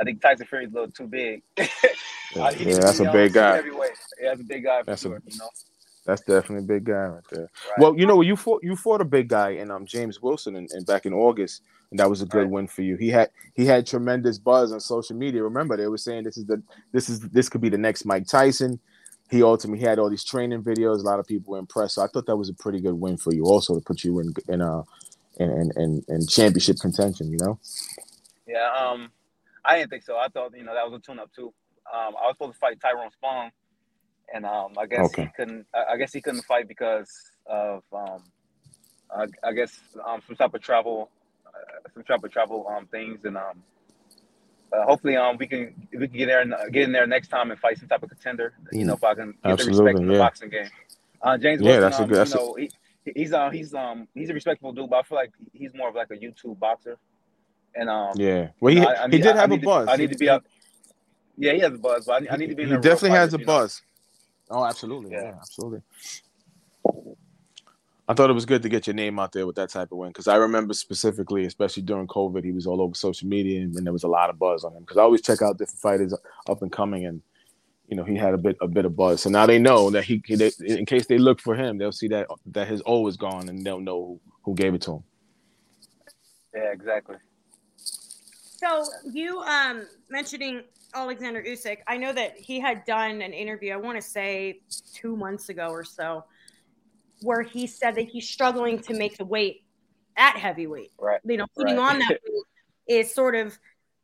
[0.00, 1.42] I think Tyson Fury's a little too big.
[2.36, 3.56] Yeah, Uh, yeah, that's a big guy.
[3.56, 3.72] Yeah,
[4.22, 5.48] that's a big guy for That's a- you know,
[6.04, 7.40] That's definitely a big guy right there.
[7.40, 7.78] Right.
[7.78, 10.68] Well, you know, you fought you fought a big guy in um James Wilson and,
[10.72, 12.50] and back in August, and that was a good Right.
[12.50, 12.96] win for you.
[12.96, 15.42] He had he had tremendous buzz on social media.
[15.42, 18.26] Remember, they were saying this is the this is this could be the next Mike
[18.26, 18.78] Tyson.
[19.30, 20.98] He ultimately had all these training videos.
[20.98, 21.94] A lot of people were impressed.
[21.94, 24.18] So I thought that was a pretty good win for you, also to put you
[24.20, 24.82] in in uh
[25.38, 27.30] in in, in, in championship contention.
[27.32, 27.58] You know,
[28.46, 28.68] yeah.
[28.78, 29.10] Um,
[29.68, 30.16] I didn't think so.
[30.16, 31.52] I thought you know that was a tune-up too.
[31.92, 33.50] Um, I was supposed to fight Tyrone Spong,
[34.34, 35.66] and um, I guess he couldn't.
[35.74, 37.10] I guess he couldn't fight because
[37.46, 38.22] of um,
[39.14, 41.10] I, I guess um, some type of travel,
[41.46, 43.62] uh, some type of travel um things, and um,
[44.72, 47.28] uh, hopefully um we can we can get there and uh, get in there next
[47.28, 48.54] time and fight some type of contender.
[48.72, 50.68] You know, if I can get the respect Absolutely, in the boxing game.
[51.22, 52.70] Uh, James Yeah, Wilson, that's a um, good- that's you know, he,
[53.14, 55.94] he's uh, he's um he's a respectable dude, but I feel like he's more of
[55.94, 56.98] like a YouTube boxer.
[57.78, 58.48] And um, yeah.
[58.60, 59.88] Well, he I- I he did have a need to- buzz.
[59.88, 60.44] I need to be out.
[61.36, 62.64] Yeah, he has a buzz, but I, need- I need to be.
[62.64, 63.52] He the definitely has a you know?
[63.52, 63.82] buzz.
[64.50, 65.12] Oh, absolutely.
[65.12, 65.22] Yeah.
[65.22, 65.34] Yeah.
[65.38, 65.82] absolutely.
[68.10, 69.98] I thought it was good to get your name out there with that type of
[69.98, 73.74] win because I remember specifically, especially during COVID, he was all over social media and,
[73.86, 74.80] there was a lot of buzz on him.
[74.80, 76.14] Because I always check out different fighters
[76.48, 77.20] up and coming, and
[77.88, 79.20] you know he had a bit a bit of buzz.
[79.22, 81.92] So now they know that he, he they, in case they look for him, they'll
[81.92, 84.92] see that that his O is gone and they'll know who, who gave it to
[84.94, 85.04] him.
[86.54, 87.16] Yeah, exactly.
[88.58, 93.72] So you um mentioning Alexander Usyk, I know that he had done an interview.
[93.72, 94.60] I want to say
[94.94, 96.24] two months ago or so,
[97.22, 99.62] where he said that he's struggling to make the weight
[100.16, 100.92] at heavyweight.
[100.98, 101.20] Right.
[101.24, 101.92] You know, putting Right.
[101.94, 102.44] on that weight
[102.88, 103.58] is sort of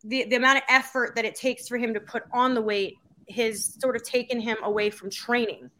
[0.04, 2.94] the the amount of effort that it takes for him to put on the weight
[3.34, 5.70] has sort of taken him away from training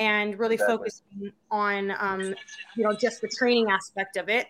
[0.00, 0.76] and really Exactly.
[0.76, 2.34] focusing on um,
[2.76, 4.48] you know just the training aspect of it.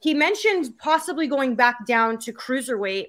[0.00, 3.08] He mentioned possibly going back down to cruiserweight,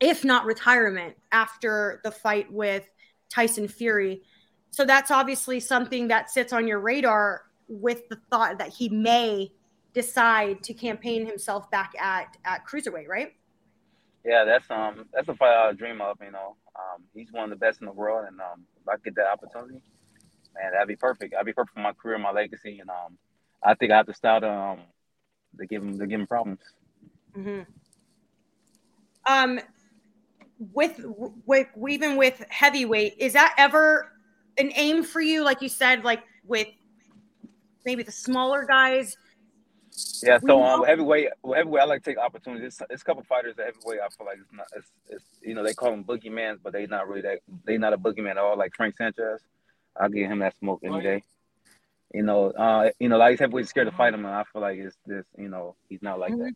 [0.00, 2.88] if not retirement, after the fight with
[3.28, 4.22] Tyson Fury.
[4.70, 9.52] So that's obviously something that sits on your radar with the thought that he may
[9.92, 13.34] decide to campaign himself back at at cruiserweight, right?
[14.24, 16.18] Yeah, that's um that's a fight I dream of.
[16.24, 18.94] You know, um, he's one of the best in the world, and um, if I
[19.04, 19.82] get that opportunity,
[20.54, 21.32] man, that'd be perfect.
[21.32, 23.18] That'd be perfect for my career, my legacy, and um,
[23.64, 24.80] I think I have to start um
[25.58, 26.60] to give him they give him problems.
[27.36, 27.62] Mm-hmm.
[29.30, 29.60] Um,
[30.72, 31.04] with
[31.46, 34.12] with even with heavyweight, is that ever
[34.58, 35.44] an aim for you?
[35.44, 36.68] Like you said, like with
[37.84, 39.16] maybe the smaller guys.
[40.22, 42.66] Yeah, so um, heavyweight, heavyweight, I like to take opportunities.
[42.66, 43.98] It's, it's a couple fighters at heavyweight.
[44.00, 46.86] I feel like it's not, it's, it's you know, they call them boogeymans, but they're
[46.86, 47.40] not really that.
[47.64, 48.56] They're not a boogeyman at all.
[48.56, 49.40] Like Frank Sanchez,
[49.96, 51.24] I'll give him that smoke any day.
[52.14, 54.62] You know, uh, you know, like he's heavyweight scared to fight him, and I feel
[54.62, 55.24] like it's this.
[55.36, 56.52] You know, he's not like that.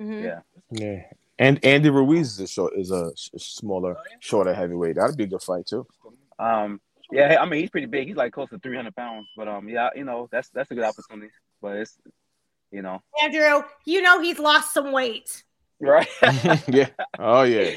[0.00, 0.22] Mhm.
[0.22, 0.40] Yeah.
[0.70, 1.02] Yeah,
[1.38, 4.96] and Andy Ruiz is a short is a s- smaller, shorter heavyweight.
[4.96, 5.86] That'd be a good fight too.
[6.38, 6.80] Um,
[7.12, 8.08] yeah, I mean he's pretty big.
[8.08, 10.74] He's like close to three hundred pounds, but um, yeah, you know that's that's a
[10.74, 11.30] good opportunity.
[11.60, 11.98] But it's,
[12.70, 15.42] you know, Andrew, you know he's lost some weight.
[15.80, 16.06] right?
[16.68, 16.88] yeah.
[17.18, 17.74] Oh yeah.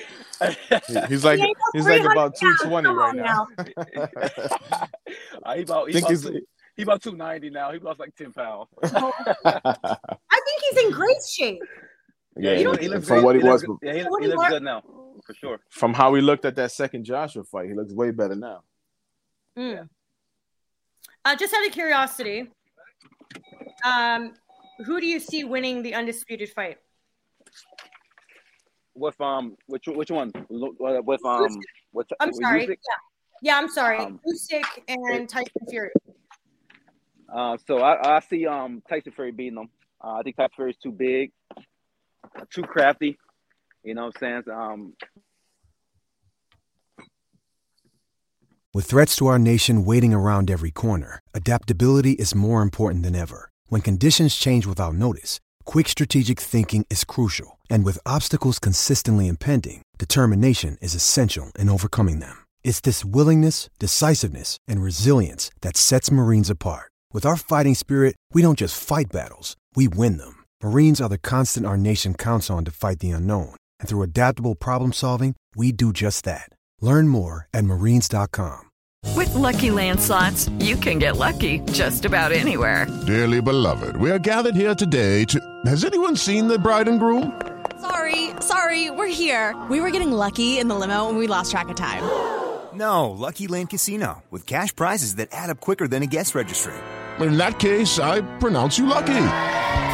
[1.10, 2.62] He's like He he's like about two pounds.
[2.64, 3.48] twenty Come right on now.
[5.44, 6.42] Uh, he about he Think about, he's- two,
[6.76, 7.72] he about two ninety now.
[7.72, 8.68] He lost like ten pounds.
[8.84, 11.62] I think he's in great shape.
[12.38, 13.24] yeah, he, he- he looks from good.
[13.26, 13.88] what he, looks was, good.
[13.88, 14.82] Yeah, he, he he looks wa- good now
[15.26, 15.60] for sure.
[15.70, 18.62] from how he looked at that second Joshua fight, he looks way better now.
[19.58, 19.88] Mm.
[21.26, 22.50] Uh, just out of curiosity,
[23.86, 24.34] um,
[24.86, 26.78] who do you see winning the undisputed fight?
[28.96, 30.32] With um, which which one?
[30.50, 31.50] With um,
[31.94, 32.68] with I'm sorry.
[32.68, 32.76] Yeah,
[33.42, 33.98] yeah, I'm sorry.
[34.00, 35.90] Um, Usyk and Tyson Fury.
[37.34, 39.70] Uh, so I, I see um Tyson Fury beating him.
[40.04, 41.32] Uh, I think Tyson Fury's too big,
[42.52, 43.18] too crafty.
[43.84, 44.56] You know what I'm saying?
[44.56, 44.94] Um,
[48.74, 53.52] With threats to our nation waiting around every corner, adaptability is more important than ever.
[53.68, 57.60] When conditions change without notice, quick strategic thinking is crucial.
[57.70, 62.36] And with obstacles consistently impending, determination is essential in overcoming them.
[62.64, 66.93] It's this willingness, decisiveness, and resilience that sets Marines apart.
[67.14, 70.44] With our fighting spirit, we don't just fight battles, we win them.
[70.64, 73.54] Marines are the constant our nation counts on to fight the unknown.
[73.80, 76.50] And through adaptable problem solving, we do just that.
[76.82, 78.72] Learn more at marines.com.
[79.16, 82.88] With Lucky Land slots, you can get lucky just about anywhere.
[83.06, 85.40] Dearly beloved, we are gathered here today to.
[85.68, 87.40] Has anyone seen the bride and groom?
[87.80, 89.56] Sorry, sorry, we're here.
[89.70, 92.02] We were getting lucky in the limo and we lost track of time.
[92.74, 96.74] No, Lucky Land Casino, with cash prizes that add up quicker than a guest registry.
[97.20, 99.14] In that case, I pronounce you lucky.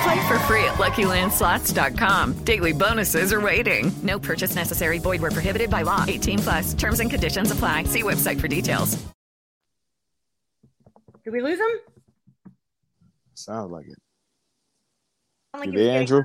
[0.04, 2.34] Play for free at LuckyLandSlots.com.
[2.46, 3.92] Daily bonuses are waiting.
[4.04, 4.98] No purchase necessary.
[5.00, 6.06] Void where prohibited by law.
[6.08, 6.74] 18 plus.
[6.74, 7.84] Terms and conditions apply.
[7.84, 8.98] See website for details.
[11.26, 12.54] Did we lose him?
[13.36, 13.98] Sounds like it.
[15.54, 16.24] Sound like You there, Andrew?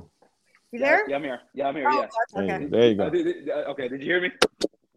[0.72, 1.08] You there?
[1.10, 1.40] yeah, I'm here.
[1.54, 1.88] Yeah, I'm here.
[1.90, 2.42] Oh, yeah.
[2.56, 2.66] okay.
[2.66, 3.04] There you go.
[3.06, 4.30] Uh, did- did- uh, okay, did you hear me?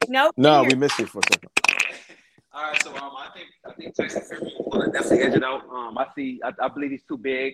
[0.08, 0.34] Nope.
[0.38, 1.50] No, we missed you for a second.
[2.58, 5.62] All right, so um, I think I think Tyson Fury will definitely edge it out.
[5.69, 6.40] Um, I see.
[6.44, 7.54] I, I believe he's too big,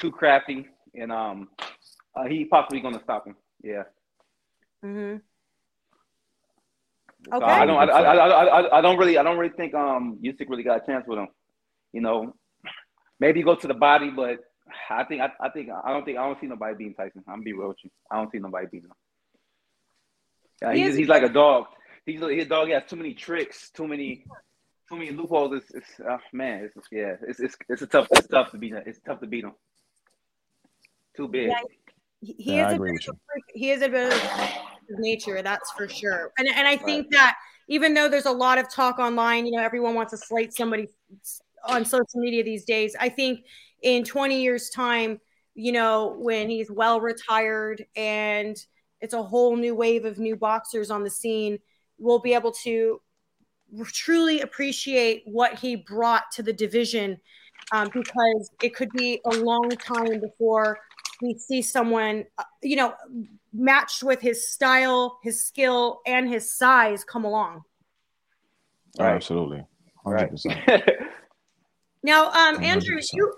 [0.00, 0.66] too crafty,
[0.96, 1.50] and um,
[2.16, 3.36] uh, he possibly going to stop him.
[3.62, 3.84] Yeah.
[4.84, 5.18] Mm-hmm.
[7.30, 7.44] So Okay.
[7.46, 7.76] I don't.
[7.78, 9.18] I, I, I, I, I don't really.
[9.18, 11.28] I don't really think um Usyk really got a chance with him.
[11.92, 12.34] You know,
[13.20, 14.38] maybe go to the body, but
[14.90, 15.20] I think.
[15.20, 15.68] I, I think.
[15.70, 16.18] I don't think.
[16.18, 17.22] I don't see nobody beating Tyson.
[17.28, 17.90] I'm gonna be real with you.
[18.10, 18.96] I don't see nobody beating him.
[20.60, 21.66] Yeah, He he's, is- he's like a dog.
[22.06, 24.24] He's his dog has too many tricks, too many,
[24.88, 25.54] too many loopholes.
[25.54, 26.70] It's, it's uh, man.
[26.74, 28.08] It's, yeah, it's, it's it's a tough.
[28.10, 28.82] It's tough to beat him.
[28.86, 29.52] It's tough to beat him.
[31.16, 31.50] Too big.
[31.50, 31.60] Yeah,
[32.20, 33.44] He, he Yeah, is a bit of freak.
[33.54, 34.20] He is a bit of
[34.90, 36.32] of nature, that's for sure.
[36.38, 37.36] And and I think that
[37.68, 40.88] even though there's a lot of talk online, you know, everyone wants to slate somebody
[41.64, 42.96] on social media these days.
[42.98, 43.44] I think
[43.82, 45.20] in 20 years' time,
[45.54, 48.56] you know, when he's well retired and
[49.00, 51.58] it's a whole new wave of new boxers on the scene,
[52.02, 53.00] we'll be able to
[53.86, 57.18] truly appreciate what he brought to the division
[57.72, 60.78] um, because it could be a long time before
[61.22, 62.94] we see someone, uh, you know,
[63.52, 67.62] matched with his style, his skill, and his size come along.
[68.98, 69.14] Right.
[69.14, 69.64] Absolutely.
[70.04, 71.06] 100%.
[72.02, 73.32] Now, um, Andrew, you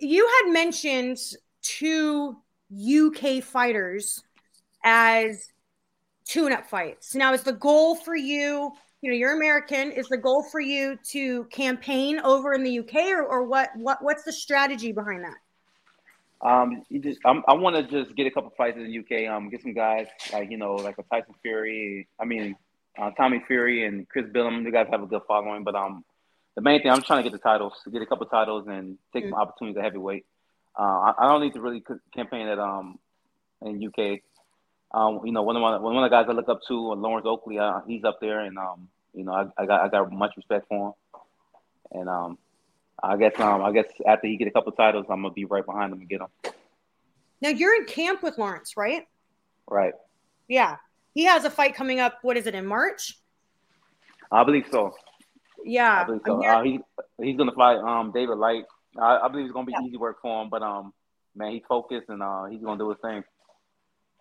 [0.00, 1.18] you had mentioned
[1.62, 2.36] two
[2.72, 4.22] UK fighters
[4.82, 5.48] as
[6.26, 7.14] tune-up fights.
[7.14, 8.72] Now, is the goal for you?
[9.02, 9.92] You know, you're American.
[9.92, 13.70] Is the goal for you to campaign over in the UK, or, or what?
[13.76, 15.36] What what's the strategy behind that?
[16.46, 19.30] Um, you just I'm, I want to just get a couple fights in the UK.
[19.32, 22.08] Um, get some guys like you know like a Tyson Fury.
[22.18, 22.56] I mean,
[22.98, 24.64] uh, Tommy Fury and Chris Billam.
[24.64, 26.04] You guys have a good following, but um,
[26.56, 29.24] the main thing I'm trying to get the titles, get a couple titles, and take
[29.24, 29.30] Mm.
[29.30, 30.24] some opportunities at heavyweight.
[30.78, 31.82] Uh, I, I don't need to really
[32.14, 32.98] campaign at um
[33.62, 34.20] in UK.
[34.96, 36.94] Um, you know, one of my one of the guys I look up to, uh,
[36.94, 37.60] Lawrence Okolie.
[37.60, 40.66] Uh, he's up there, and um, you know, I, I got I got much respect
[40.68, 41.20] for him.
[42.00, 42.38] And um,
[43.02, 45.66] I guess um, I guess after he get a couple titles, I'm gonna be right
[45.66, 46.28] behind him and get him.
[47.42, 49.06] Now you're in camp with Lawrence, right?
[49.68, 49.92] Right.
[50.48, 50.76] Yeah,
[51.12, 52.14] he has a fight coming up.
[52.22, 53.18] What is it in March?
[54.32, 54.94] I believe so.
[55.62, 56.42] Yeah, I believe so.
[56.42, 56.80] Uh, he
[57.22, 58.64] he's gonna fight um David Light.
[58.98, 60.94] I, I believe it's gonna be easy work for him, but um,
[61.34, 63.22] man, he's focused and uh, he's gonna do his thing.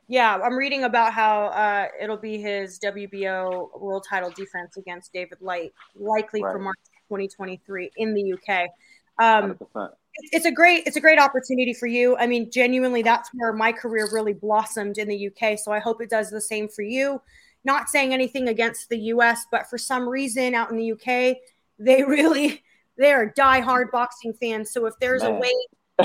[0.08, 5.39] Yeah, I'm reading about how uh, it'll be his WBO world title defense against David
[5.41, 6.78] Light, likely for March
[7.10, 8.70] 2023 in the UK.
[9.18, 9.93] Um, 100%.
[10.32, 12.16] it's- a great it's a great opportunity for you.
[12.18, 15.58] I mean, genuinely, that's where my career really blossomed in the UK.
[15.58, 17.22] So I hope it does the same for you.
[17.64, 21.38] Not saying anything against the US, but for some reason out in the UK,
[21.80, 22.64] they really
[22.97, 24.72] they are diehard boxing fans.
[24.72, 25.53] So if there's a way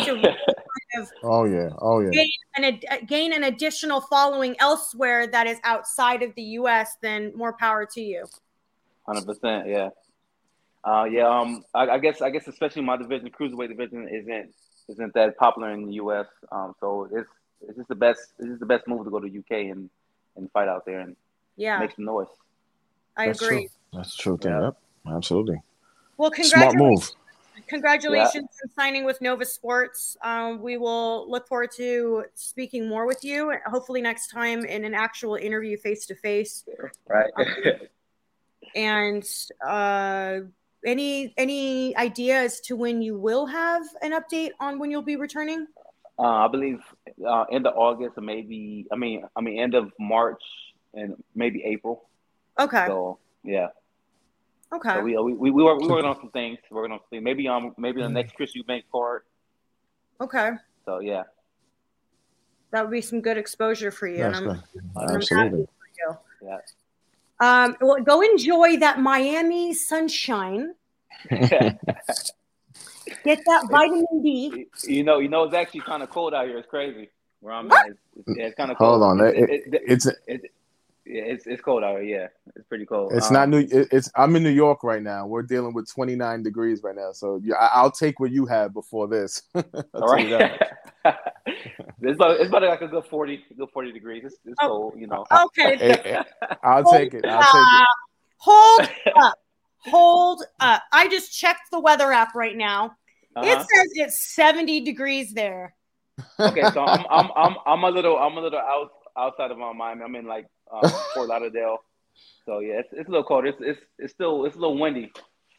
[0.05, 0.37] to
[0.97, 1.71] of Oh yeah.
[1.79, 2.11] Oh yeah.
[2.11, 7.33] gain an, ad- gain an additional following elsewhere that is outside of the US, then
[7.37, 8.27] more power to you.
[9.07, 9.89] Hundred percent, yeah.
[10.83, 14.55] Uh, yeah, um, I, I guess I guess especially my division, the cruiserweight division, isn't
[14.89, 16.27] isn't that popular in the U.S.
[16.51, 17.29] Um, so it's
[17.61, 19.69] it's just the best it's just the best move to go to U.K.
[19.69, 19.91] and
[20.37, 21.17] and fight out there and
[21.57, 22.29] Yeah, make some noise.
[23.17, 23.59] I That's agree.
[23.59, 23.69] True.
[23.93, 24.61] That's true Yeah.
[24.63, 24.77] Yep.
[25.17, 25.63] Absolutely.
[26.17, 26.75] Well, congratulations.
[26.77, 27.11] Smart move.
[27.67, 30.17] Congratulations on signing with Nova Sports.
[30.23, 34.95] Um, we will look forward to speaking more with you, hopefully next time in an
[34.95, 36.65] actual interview face to face.
[37.09, 37.31] Right.
[38.77, 39.27] And
[39.67, 40.41] uh,
[40.87, 45.17] any any idea as to when you will have an update on when you'll be
[45.17, 45.67] returning?
[46.21, 46.81] uh, I believe
[47.27, 50.43] uh, end of August or maybe I mean I mean end of March
[50.93, 52.09] and maybe April.
[52.59, 52.85] Okay.
[52.87, 53.69] So yeah.
[54.73, 54.95] Okay.
[54.95, 56.59] So we we we, we, work, we working on some things.
[56.71, 57.25] Working on some things.
[57.25, 58.13] Maybe um maybe the Mm.
[58.13, 59.23] next Chris Eubank card.
[60.21, 60.51] Okay.
[60.85, 61.25] So yeah.
[62.71, 64.23] That would be some good exposure for you.
[64.25, 64.63] and I'm- good.
[64.97, 65.67] I'm Absolutely.
[65.67, 66.49] for you.
[66.49, 66.59] Yeah.
[67.43, 70.75] Um, well, go enjoy that Miami sunshine.
[73.25, 74.67] Get that vitamin D.
[74.85, 76.59] You know, you know, it's actually kind of cold out here.
[76.59, 77.11] It's crazy
[77.41, 77.89] where I'm at.
[77.89, 79.03] It's, it's, it's kind of cold.
[79.03, 79.27] Hold on.
[79.27, 80.53] It, It- it, it, it's it-
[81.13, 82.21] yeah, it's it's cold out here.
[82.21, 83.13] Yeah, it's pretty cold.
[83.13, 83.67] it's Um, not new.
[83.71, 85.27] It's I'm in New York right now.
[85.27, 87.13] We're dealing with 29 degrees right now.
[87.13, 89.43] So yeah, I- I'll take what you had before this.
[89.55, 90.61] I'll All tell you that.
[92.03, 94.23] it's about it's about like a good forty, good forty degrees.
[94.25, 95.25] It's, it's cold, you know.
[95.33, 95.77] Okay.
[95.77, 96.19] Hey, hey,
[96.63, 97.25] I'll take it.
[97.25, 97.85] I'll take Uh,
[98.37, 99.39] hold up.
[99.79, 100.83] Hold up.
[100.93, 102.87] I just checked the weather app right now.
[102.87, 102.93] It
[103.37, 103.59] Uh-huh.
[103.61, 105.75] says it's 70 degrees there.
[106.39, 109.73] Okay, so I'm I'm I'm I'm a little I'm a little out outside of my
[109.73, 110.03] Miami.
[110.03, 111.79] I'm in like um, Fort Lauderdale.
[112.45, 113.47] So yeah, it's, it's a little cold.
[113.47, 115.13] It's it's it's still it's a little windy.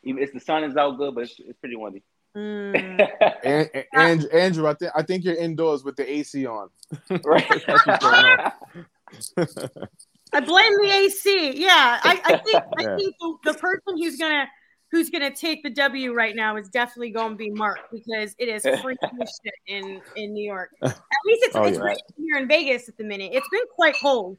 [0.04, 2.04] Even it's the sun is out good, but it's, it's pretty windy.
[2.36, 3.08] Mm.
[3.44, 6.70] And, and, Andrew, Andrew, I think I think you're indoors with the AC on.
[7.26, 7.46] Right.
[7.66, 9.88] That's what's going on.
[10.34, 11.54] I blame the AC.
[11.56, 14.46] Yeah, I, I think I think the, the person who's gonna
[14.92, 18.64] who's gonna take the W right now is definitely gonna be Mark because it is
[18.64, 20.72] freaking shit in in New York.
[20.84, 20.94] At
[21.26, 21.84] least it's Oh, it's yeah.
[21.84, 23.32] raining here in Vegas at the minute.
[23.34, 24.38] It's been quite cold,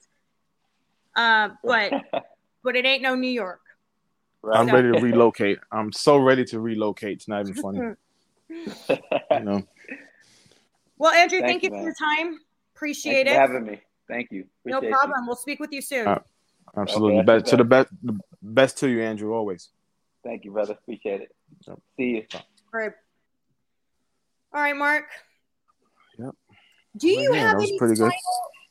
[1.16, 1.92] uh, but
[2.62, 3.60] but it ain't no New York.
[4.52, 5.58] I'm So- ready to relocate.
[5.70, 7.12] I'm so ready to relocate.
[7.18, 7.78] It's not even funny.
[8.48, 9.62] You know.
[10.98, 12.38] Well, Andrew, Thank thank, you, you, for your time.
[12.76, 13.34] Appreciate you it.
[13.34, 13.80] for having me.
[14.08, 14.44] Thank you.
[14.64, 14.96] No Appreciate you.
[14.96, 15.26] problem.
[15.26, 16.06] We'll speak with you soon.
[16.06, 16.18] Uh,
[16.76, 17.18] Absolutely.
[17.18, 19.70] Okay, best to the best the best to you, Andrew, always.
[20.24, 20.74] Thank you, brother.
[20.74, 21.34] Appreciate it.
[21.96, 22.24] See you.
[22.34, 22.40] All
[22.72, 22.92] right.
[24.54, 25.06] All right, Mark.
[26.18, 26.34] Yep.
[26.96, 28.12] Do you Yeah, have was any pretty final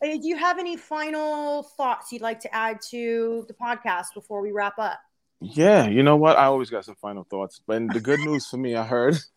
[0.03, 4.41] Uh, Do you have any final thoughts you'd like to add to the podcast before
[4.41, 4.99] we wrap up?
[5.43, 6.37] Yeah, you know what?
[6.37, 7.59] I always got some final thoughts.
[7.65, 9.17] But the good news for me, I heard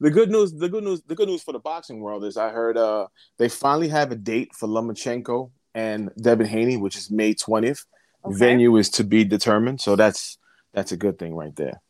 [0.00, 2.50] the good news, the good news, the good news for the boxing world is I
[2.50, 3.06] heard uh
[3.38, 7.86] they finally have a date for Lomachenko and Devin Haney, which is May 20th.
[8.26, 9.80] Venue is to be determined.
[9.80, 10.36] So that's
[10.76, 11.80] that's a good thing right there.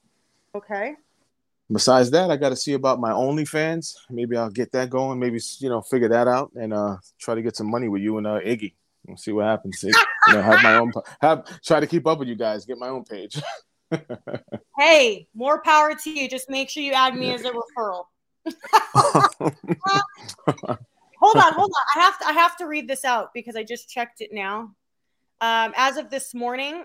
[0.55, 0.95] Okay.
[1.71, 3.97] Besides that, I got to see about my OnlyFans.
[4.09, 5.19] Maybe I'll get that going.
[5.19, 8.17] Maybe you know, figure that out and uh try to get some money with you
[8.19, 8.75] and uh Iggy.
[9.05, 9.81] We'll see what happens.
[9.81, 12.65] See, you know, have my own have try to keep up with you guys.
[12.65, 13.43] Get my own page.
[14.77, 16.29] Hey, more power to you.
[16.29, 18.07] Just make sure you add me as a referral.
[21.21, 21.85] hold on, hold on.
[21.95, 24.75] I have to I have to read this out because I just checked it now.
[25.41, 26.85] Um, as of this morning,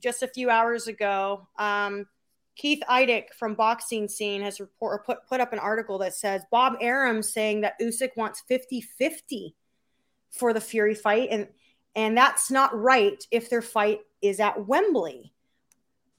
[0.00, 2.06] just a few hours ago, um,
[2.54, 6.42] Keith Idec from Boxing Scene has report, or put, put up an article that says
[6.50, 9.54] Bob Arum saying that Usyk wants 50-50
[10.30, 11.48] for the Fury fight, and
[11.94, 15.32] and that's not right if their fight is at Wembley.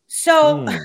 [0.07, 0.77] So, Hmm.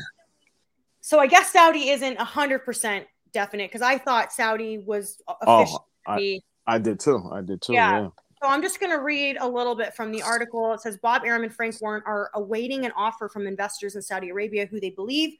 [1.01, 5.81] so I guess Saudi isn't hundred percent definite because I thought Saudi was officially.
[6.07, 7.23] Oh, I, I did too.
[7.33, 7.75] I did too.
[7.75, 8.01] Yeah.
[8.01, 8.09] Yeah.
[8.41, 10.73] So I'm just going to read a little bit from the article.
[10.73, 14.29] It says Bob Arum and Frank Warren are awaiting an offer from investors in Saudi
[14.29, 15.35] Arabia who they believe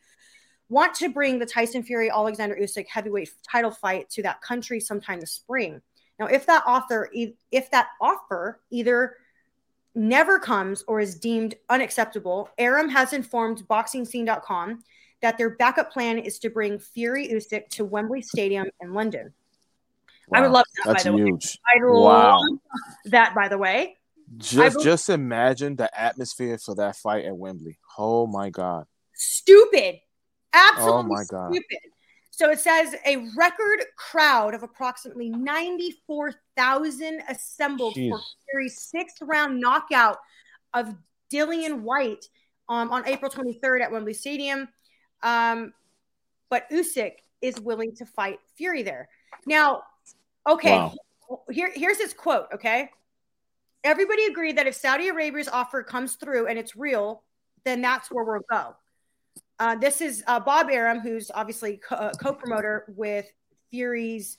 [0.69, 5.21] want to bring the Tyson Fury Alexander Usyk heavyweight title fight to that country sometime
[5.21, 5.81] this spring.
[6.19, 6.65] Now, if that
[7.53, 9.17] if that offer either
[9.95, 14.83] never comes or is deemed unacceptable, Arum has informed BoxingScene.com
[15.23, 19.33] that their backup plan is to bring Fury Usyk to Wembley Stadium in London.
[20.33, 21.23] I would love that, That's by the way.
[21.25, 21.59] huge.
[21.67, 22.39] I Wow.
[22.41, 22.59] love
[23.07, 23.97] that, by the way.
[24.37, 27.79] Just bel- just imagine the atmosphere for that fight at Wembley.
[27.97, 28.85] Oh my god.
[29.15, 30.01] Stupid.
[30.53, 31.51] Absolutely Oh my God.
[31.53, 31.79] stupid.
[32.31, 38.21] So it says a record crowd of approximately 94,000 assembled for
[38.51, 40.19] Fury's sixth round knockout
[40.75, 40.95] of
[41.33, 42.27] Dillian Whyte
[42.69, 44.69] um, on April 23rd at Wembley Stadium.
[45.23, 45.73] Um,
[46.51, 47.13] but Usyk
[47.43, 49.09] is willing to fight Fury there.
[49.47, 49.83] Now,
[50.47, 50.95] okay, Wow.
[51.51, 52.91] here, here's his quote, okay?
[53.85, 57.23] Everybody agreed that if Saudi Arabia's offer comes through and it's real,
[57.65, 58.75] then that's where we'll go.
[59.59, 63.27] Uh, this is uh, Bob Arum, who's obviously co- uh, co-promoter with
[63.71, 64.39] Fury's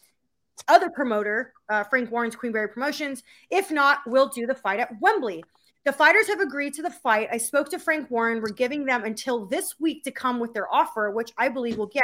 [0.67, 3.23] other promoter, uh, Frank Warren's Queensberry Promotions.
[3.49, 5.43] If not, we'll do the fight at Wembley.
[5.85, 7.29] The fighters have agreed to the fight.
[7.31, 8.41] I spoke to Frank Warren.
[8.41, 11.87] We're giving them until this week to come with their offer, which I believe we'll
[11.87, 12.03] get.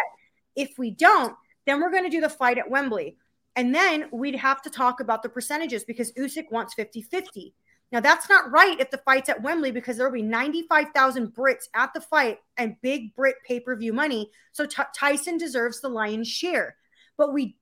[0.56, 1.36] If we don't,
[1.66, 3.18] then we're going to do the fight at Wembley.
[3.56, 7.53] And then we'd have to talk about the percentages because Usyk wants 50 50.
[7.91, 11.66] Now, that's not right if the fight's at Wembley because there will be 95,000 Brits
[11.74, 14.32] at the fight and big Brit pay per view money.
[14.51, 16.76] So T- Tyson deserves the lion's share.
[17.18, 17.58] But we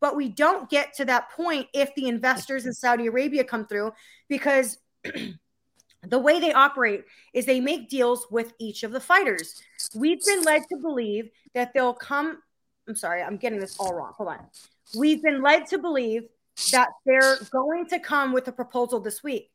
[0.00, 3.92] but we don't get to that point if the investors in Saudi Arabia come through
[4.28, 4.78] because
[6.02, 9.62] the way they operate is they make deals with each of the fighters.
[9.94, 12.38] We've been led to believe that they'll come.
[12.86, 14.12] I'm sorry, I'm getting this all wrong.
[14.16, 14.46] Hold on.
[14.96, 16.24] We've been led to believe
[16.72, 19.50] that they're going to come with a proposal this week.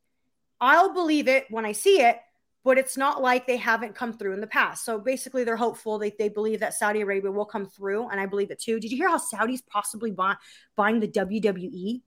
[0.60, 2.20] I'll believe it when I see it,
[2.64, 4.84] but it's not like they haven't come through in the past.
[4.84, 5.98] So basically, they're hopeful.
[5.98, 8.78] They, they believe that Saudi Arabia will come through, and I believe it too.
[8.78, 10.36] Did you hear how Saudi's possibly buy,
[10.76, 11.08] buying the?
[11.08, 12.02] WWE?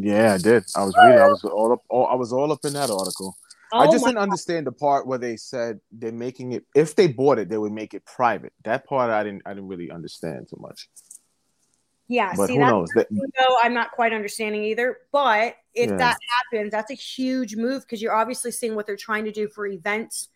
[0.00, 0.64] Yeah, I did.
[0.76, 1.18] I was reading.
[1.18, 1.82] I was all up.
[1.88, 3.36] All, I was all up in that article.
[3.72, 6.64] I Oh just didn't understand the part where they said they're making it.
[6.74, 8.52] If they bought it, they would make it private.
[8.64, 9.42] That part I didn't.
[9.44, 10.88] I didn't really understand too much.
[12.08, 12.90] Yeah, But see, who knows?
[12.94, 13.08] That-
[13.62, 14.98] I'm not quite understanding either.
[15.12, 15.96] But if Yeah.
[15.98, 16.18] that
[16.52, 19.66] happens, that's a huge move because you're obviously seeing what they're trying to do for
[19.66, 20.28] events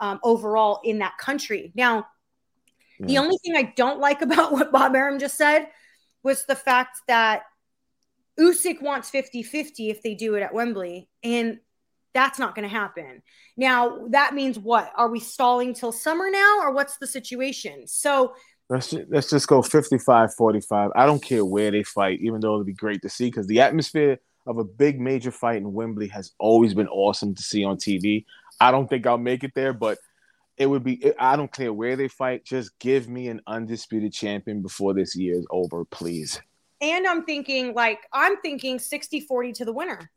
[0.00, 1.72] um, overall in that country.
[1.76, 2.08] Now,
[2.98, 5.68] the only thing I don't like about what Bob Arum just said
[6.24, 7.44] was the fact that
[8.38, 11.60] Usyk wants 50-50 if they do it at Wembley, and
[12.12, 13.22] that's not going to happen.
[13.56, 14.92] Now, that means what?
[14.96, 17.86] Are we stalling till summer now, or what's the situation?
[17.86, 18.34] So
[18.68, 20.90] Let's just, let's just go 55 45.
[20.96, 23.60] I don't care where they fight, even though it'd be great to see because the
[23.60, 27.76] atmosphere of a big major fight in Wembley has always been awesome to see on
[27.76, 28.24] TV.
[28.60, 29.98] I don't think I'll make it there, but
[30.56, 31.12] it would be.
[31.18, 32.44] I don't care where they fight.
[32.44, 36.40] Just give me an undisputed champion before this year is over, please.
[36.80, 40.10] And I'm thinking, like, I'm thinking 60 40 to the winner.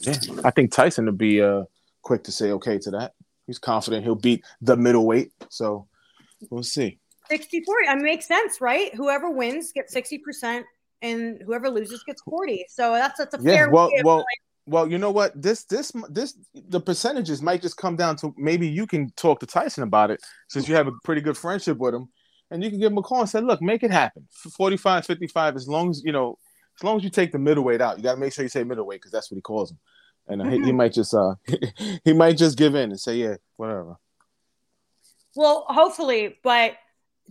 [0.00, 0.14] Yeah,
[0.44, 1.64] I think Tyson would be uh,
[2.02, 3.14] quick to say okay to that.
[3.46, 5.32] He's confident he'll beat the middleweight.
[5.48, 5.88] So
[6.50, 6.98] we'll see.
[7.28, 7.88] 60 40.
[7.88, 8.94] I mean, makes sense, right?
[8.94, 10.62] Whoever wins gets 60%,
[11.02, 12.66] and whoever loses gets 40.
[12.68, 14.24] So that's that's a Yeah, fair well, well,
[14.66, 14.90] well.
[14.90, 15.40] You know what?
[15.40, 16.38] This, this, this.
[16.54, 20.20] The percentages might just come down to maybe you can talk to Tyson about it
[20.48, 22.08] since you have a pretty good friendship with him,
[22.50, 24.28] and you can give him a call and say, "Look, make it happen.
[24.56, 26.38] 45, 55, as long as you know
[26.78, 28.64] as long as you take the middleweight out, you got to make sure you say
[28.64, 29.78] middleweight because that's what he calls him.
[30.28, 31.34] And uh, he, he might just uh
[32.04, 33.96] he might just give in and say yeah whatever.
[35.36, 36.72] Well, hopefully, but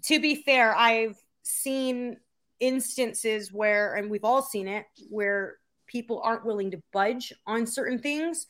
[0.04, 2.18] to be fair, I've seen
[2.60, 8.00] instances where, and we've all seen it, where people aren't willing to budge on certain
[8.00, 8.48] things.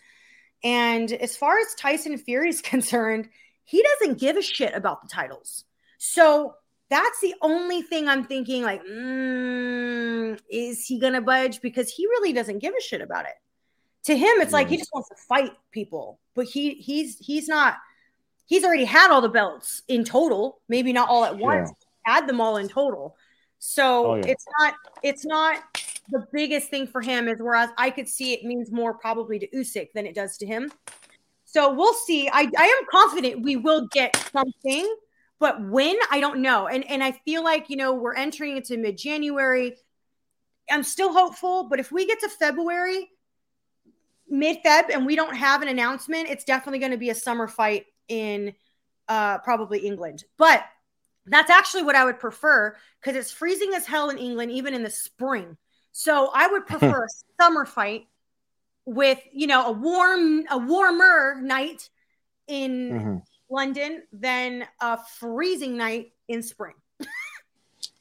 [0.64, 3.30] And as far as Tyson Fury is concerned,
[3.64, 5.64] he doesn't give a shit about the titles.
[5.98, 6.56] So
[6.90, 11.62] that's the only thing I'm thinking like, mm, is he going to budge?
[11.62, 13.36] Because he really doesn't give a shit about it.
[14.06, 17.78] To him, it's like he just wants to fight people, but he he's he's not.
[18.46, 21.72] He's already had all the belts in total, maybe not all at once.
[22.06, 23.16] Add them all in total.
[23.58, 24.26] So Oh, yeah.
[24.28, 25.64] it's not it's not
[26.12, 27.28] the biggest thing for him.
[27.28, 30.46] Is whereas I could see it means more probably to Usyk than it does to
[30.46, 30.72] him.
[31.46, 32.30] So we'll see.
[32.32, 34.94] I, I am confident we will get something,
[35.40, 36.68] but when I don't know.
[36.68, 39.76] And and I feel like you know we're entering into mid January.
[40.70, 43.10] I'm still hopeful, but if we get to February,
[44.30, 47.48] mid Feb, and we don't have an announcement, it's definitely going to be a summer
[47.48, 48.54] fight in
[49.08, 50.24] uh, probably England.
[50.38, 50.64] But
[51.26, 54.84] that's actually what I would prefer because it's freezing as hell in England, even in
[54.84, 55.58] the spring.
[55.92, 57.08] So I would prefer a
[57.42, 58.08] summer fight
[58.86, 61.90] with you know a warm, a warmer night
[62.48, 63.22] in Mhm.
[63.50, 66.74] London than a freezing night in spring.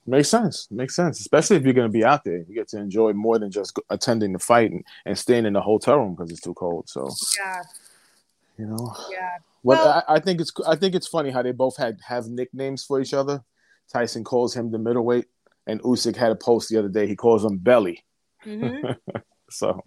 [0.07, 0.69] Makes sense.
[0.71, 1.21] Makes sense.
[1.21, 3.79] Especially if you're going to be out there, you get to enjoy more than just
[3.89, 6.89] attending the fight and, and staying in the hotel room because it's too cold.
[6.91, 7.63] So Yeah,
[8.59, 8.95] you know.
[9.11, 9.39] yeah.
[9.65, 12.27] Well, Well- I, I think it's I think it's funny how they both had have
[12.29, 13.43] nicknames for each other.
[13.93, 15.27] Tyson calls him the middleweight,
[15.67, 17.07] and Usyk had a post the other day.
[17.07, 18.05] He calls him Belly.
[18.45, 18.97] Mhm.
[19.51, 19.85] So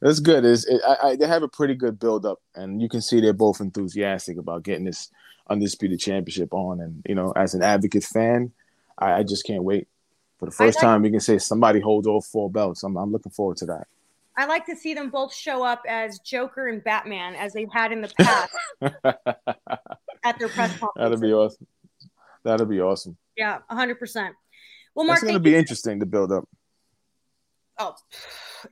[0.00, 0.42] it's good.
[0.44, 3.20] It's, it, I, I, they have a pretty good build up, and you can see
[3.20, 5.10] they're both enthusiastic about getting this
[5.50, 6.80] undisputed championship on.
[6.80, 8.52] And you know, as an advocate fan,
[8.96, 9.86] I, I just can't wait
[10.38, 12.84] for the first time we can say somebody holds all four belts.
[12.84, 13.86] I'm, I'm looking forward to that.
[14.36, 17.92] I like to see them both show up as Joker and Batman as they've had
[17.92, 18.52] in the past
[20.24, 20.92] at their press conference.
[20.96, 21.66] That'd be awesome.
[22.44, 23.16] That'll be awesome.
[23.36, 24.30] Yeah, 100%.
[24.94, 26.48] Well, Mark, That's going to be interesting to build up.
[27.78, 27.94] Oh,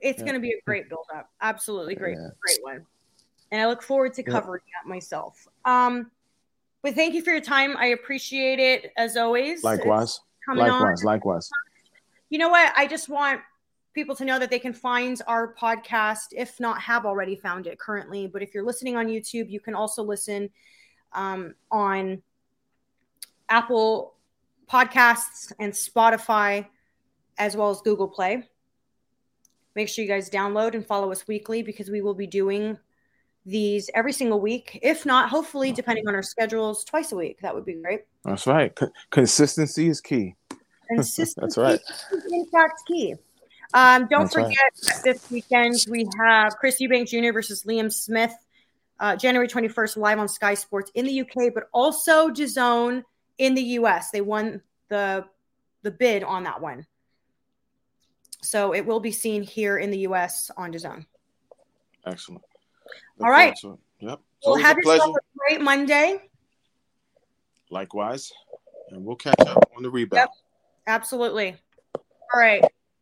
[0.01, 0.25] it's Yeah.
[0.25, 1.29] going to be a great build up.
[1.41, 2.29] Absolutely great, Yeah.
[2.39, 2.85] great one.
[3.51, 4.31] And I look forward to Yeah.
[4.31, 5.47] covering that myself.
[5.65, 6.11] Um,
[6.83, 7.75] but thank you for your time.
[7.77, 9.63] I appreciate it as always.
[9.63, 10.09] Likewise.
[10.09, 10.81] It's coming on.
[10.81, 11.03] Likewise.
[11.03, 11.49] Likewise.
[12.29, 12.71] You know what?
[12.75, 13.41] I just want
[13.93, 17.79] people to know that they can find our podcast, if not have already found it
[17.79, 18.27] currently.
[18.27, 20.49] But if you're listening on YouTube, you can also listen
[21.13, 22.21] um, on
[23.49, 24.15] Apple
[24.69, 26.67] Podcasts and Spotify,
[27.37, 28.47] as well as Google Play.
[29.75, 32.77] Make sure you guys download and follow us weekly because we will be doing
[33.45, 34.79] these every single week.
[34.81, 37.39] If not, hopefully, depending on our schedules, twice a week.
[37.41, 38.01] That would be great.
[38.23, 38.73] That's right.
[38.75, 40.35] Co- consistency is key.
[40.87, 41.79] Consistency That's right.
[42.51, 43.15] fact key.
[43.73, 44.45] Um, don't That's right.
[44.45, 47.31] forget that this weekend we have Chris Eubank Jr.
[47.31, 48.33] versus Liam Smith,
[48.99, 53.03] uh, January 21st, live on Sky Sports in the UK, but also DAZN
[53.37, 54.11] in the US.
[54.11, 55.25] They won the
[55.83, 56.85] the bid on that one,
[58.41, 61.05] so it will be seen here in the US on DAZN.
[62.05, 62.43] Excellent.
[63.21, 63.57] All right.
[63.99, 64.19] Yep.
[64.45, 66.19] Well, have a yourself a great Monday.
[67.69, 68.33] Likewise.
[68.89, 70.19] And we'll catch up on the rebound.
[70.19, 70.29] Yep,
[70.87, 71.55] absolutely.
[71.95, 72.63] All right.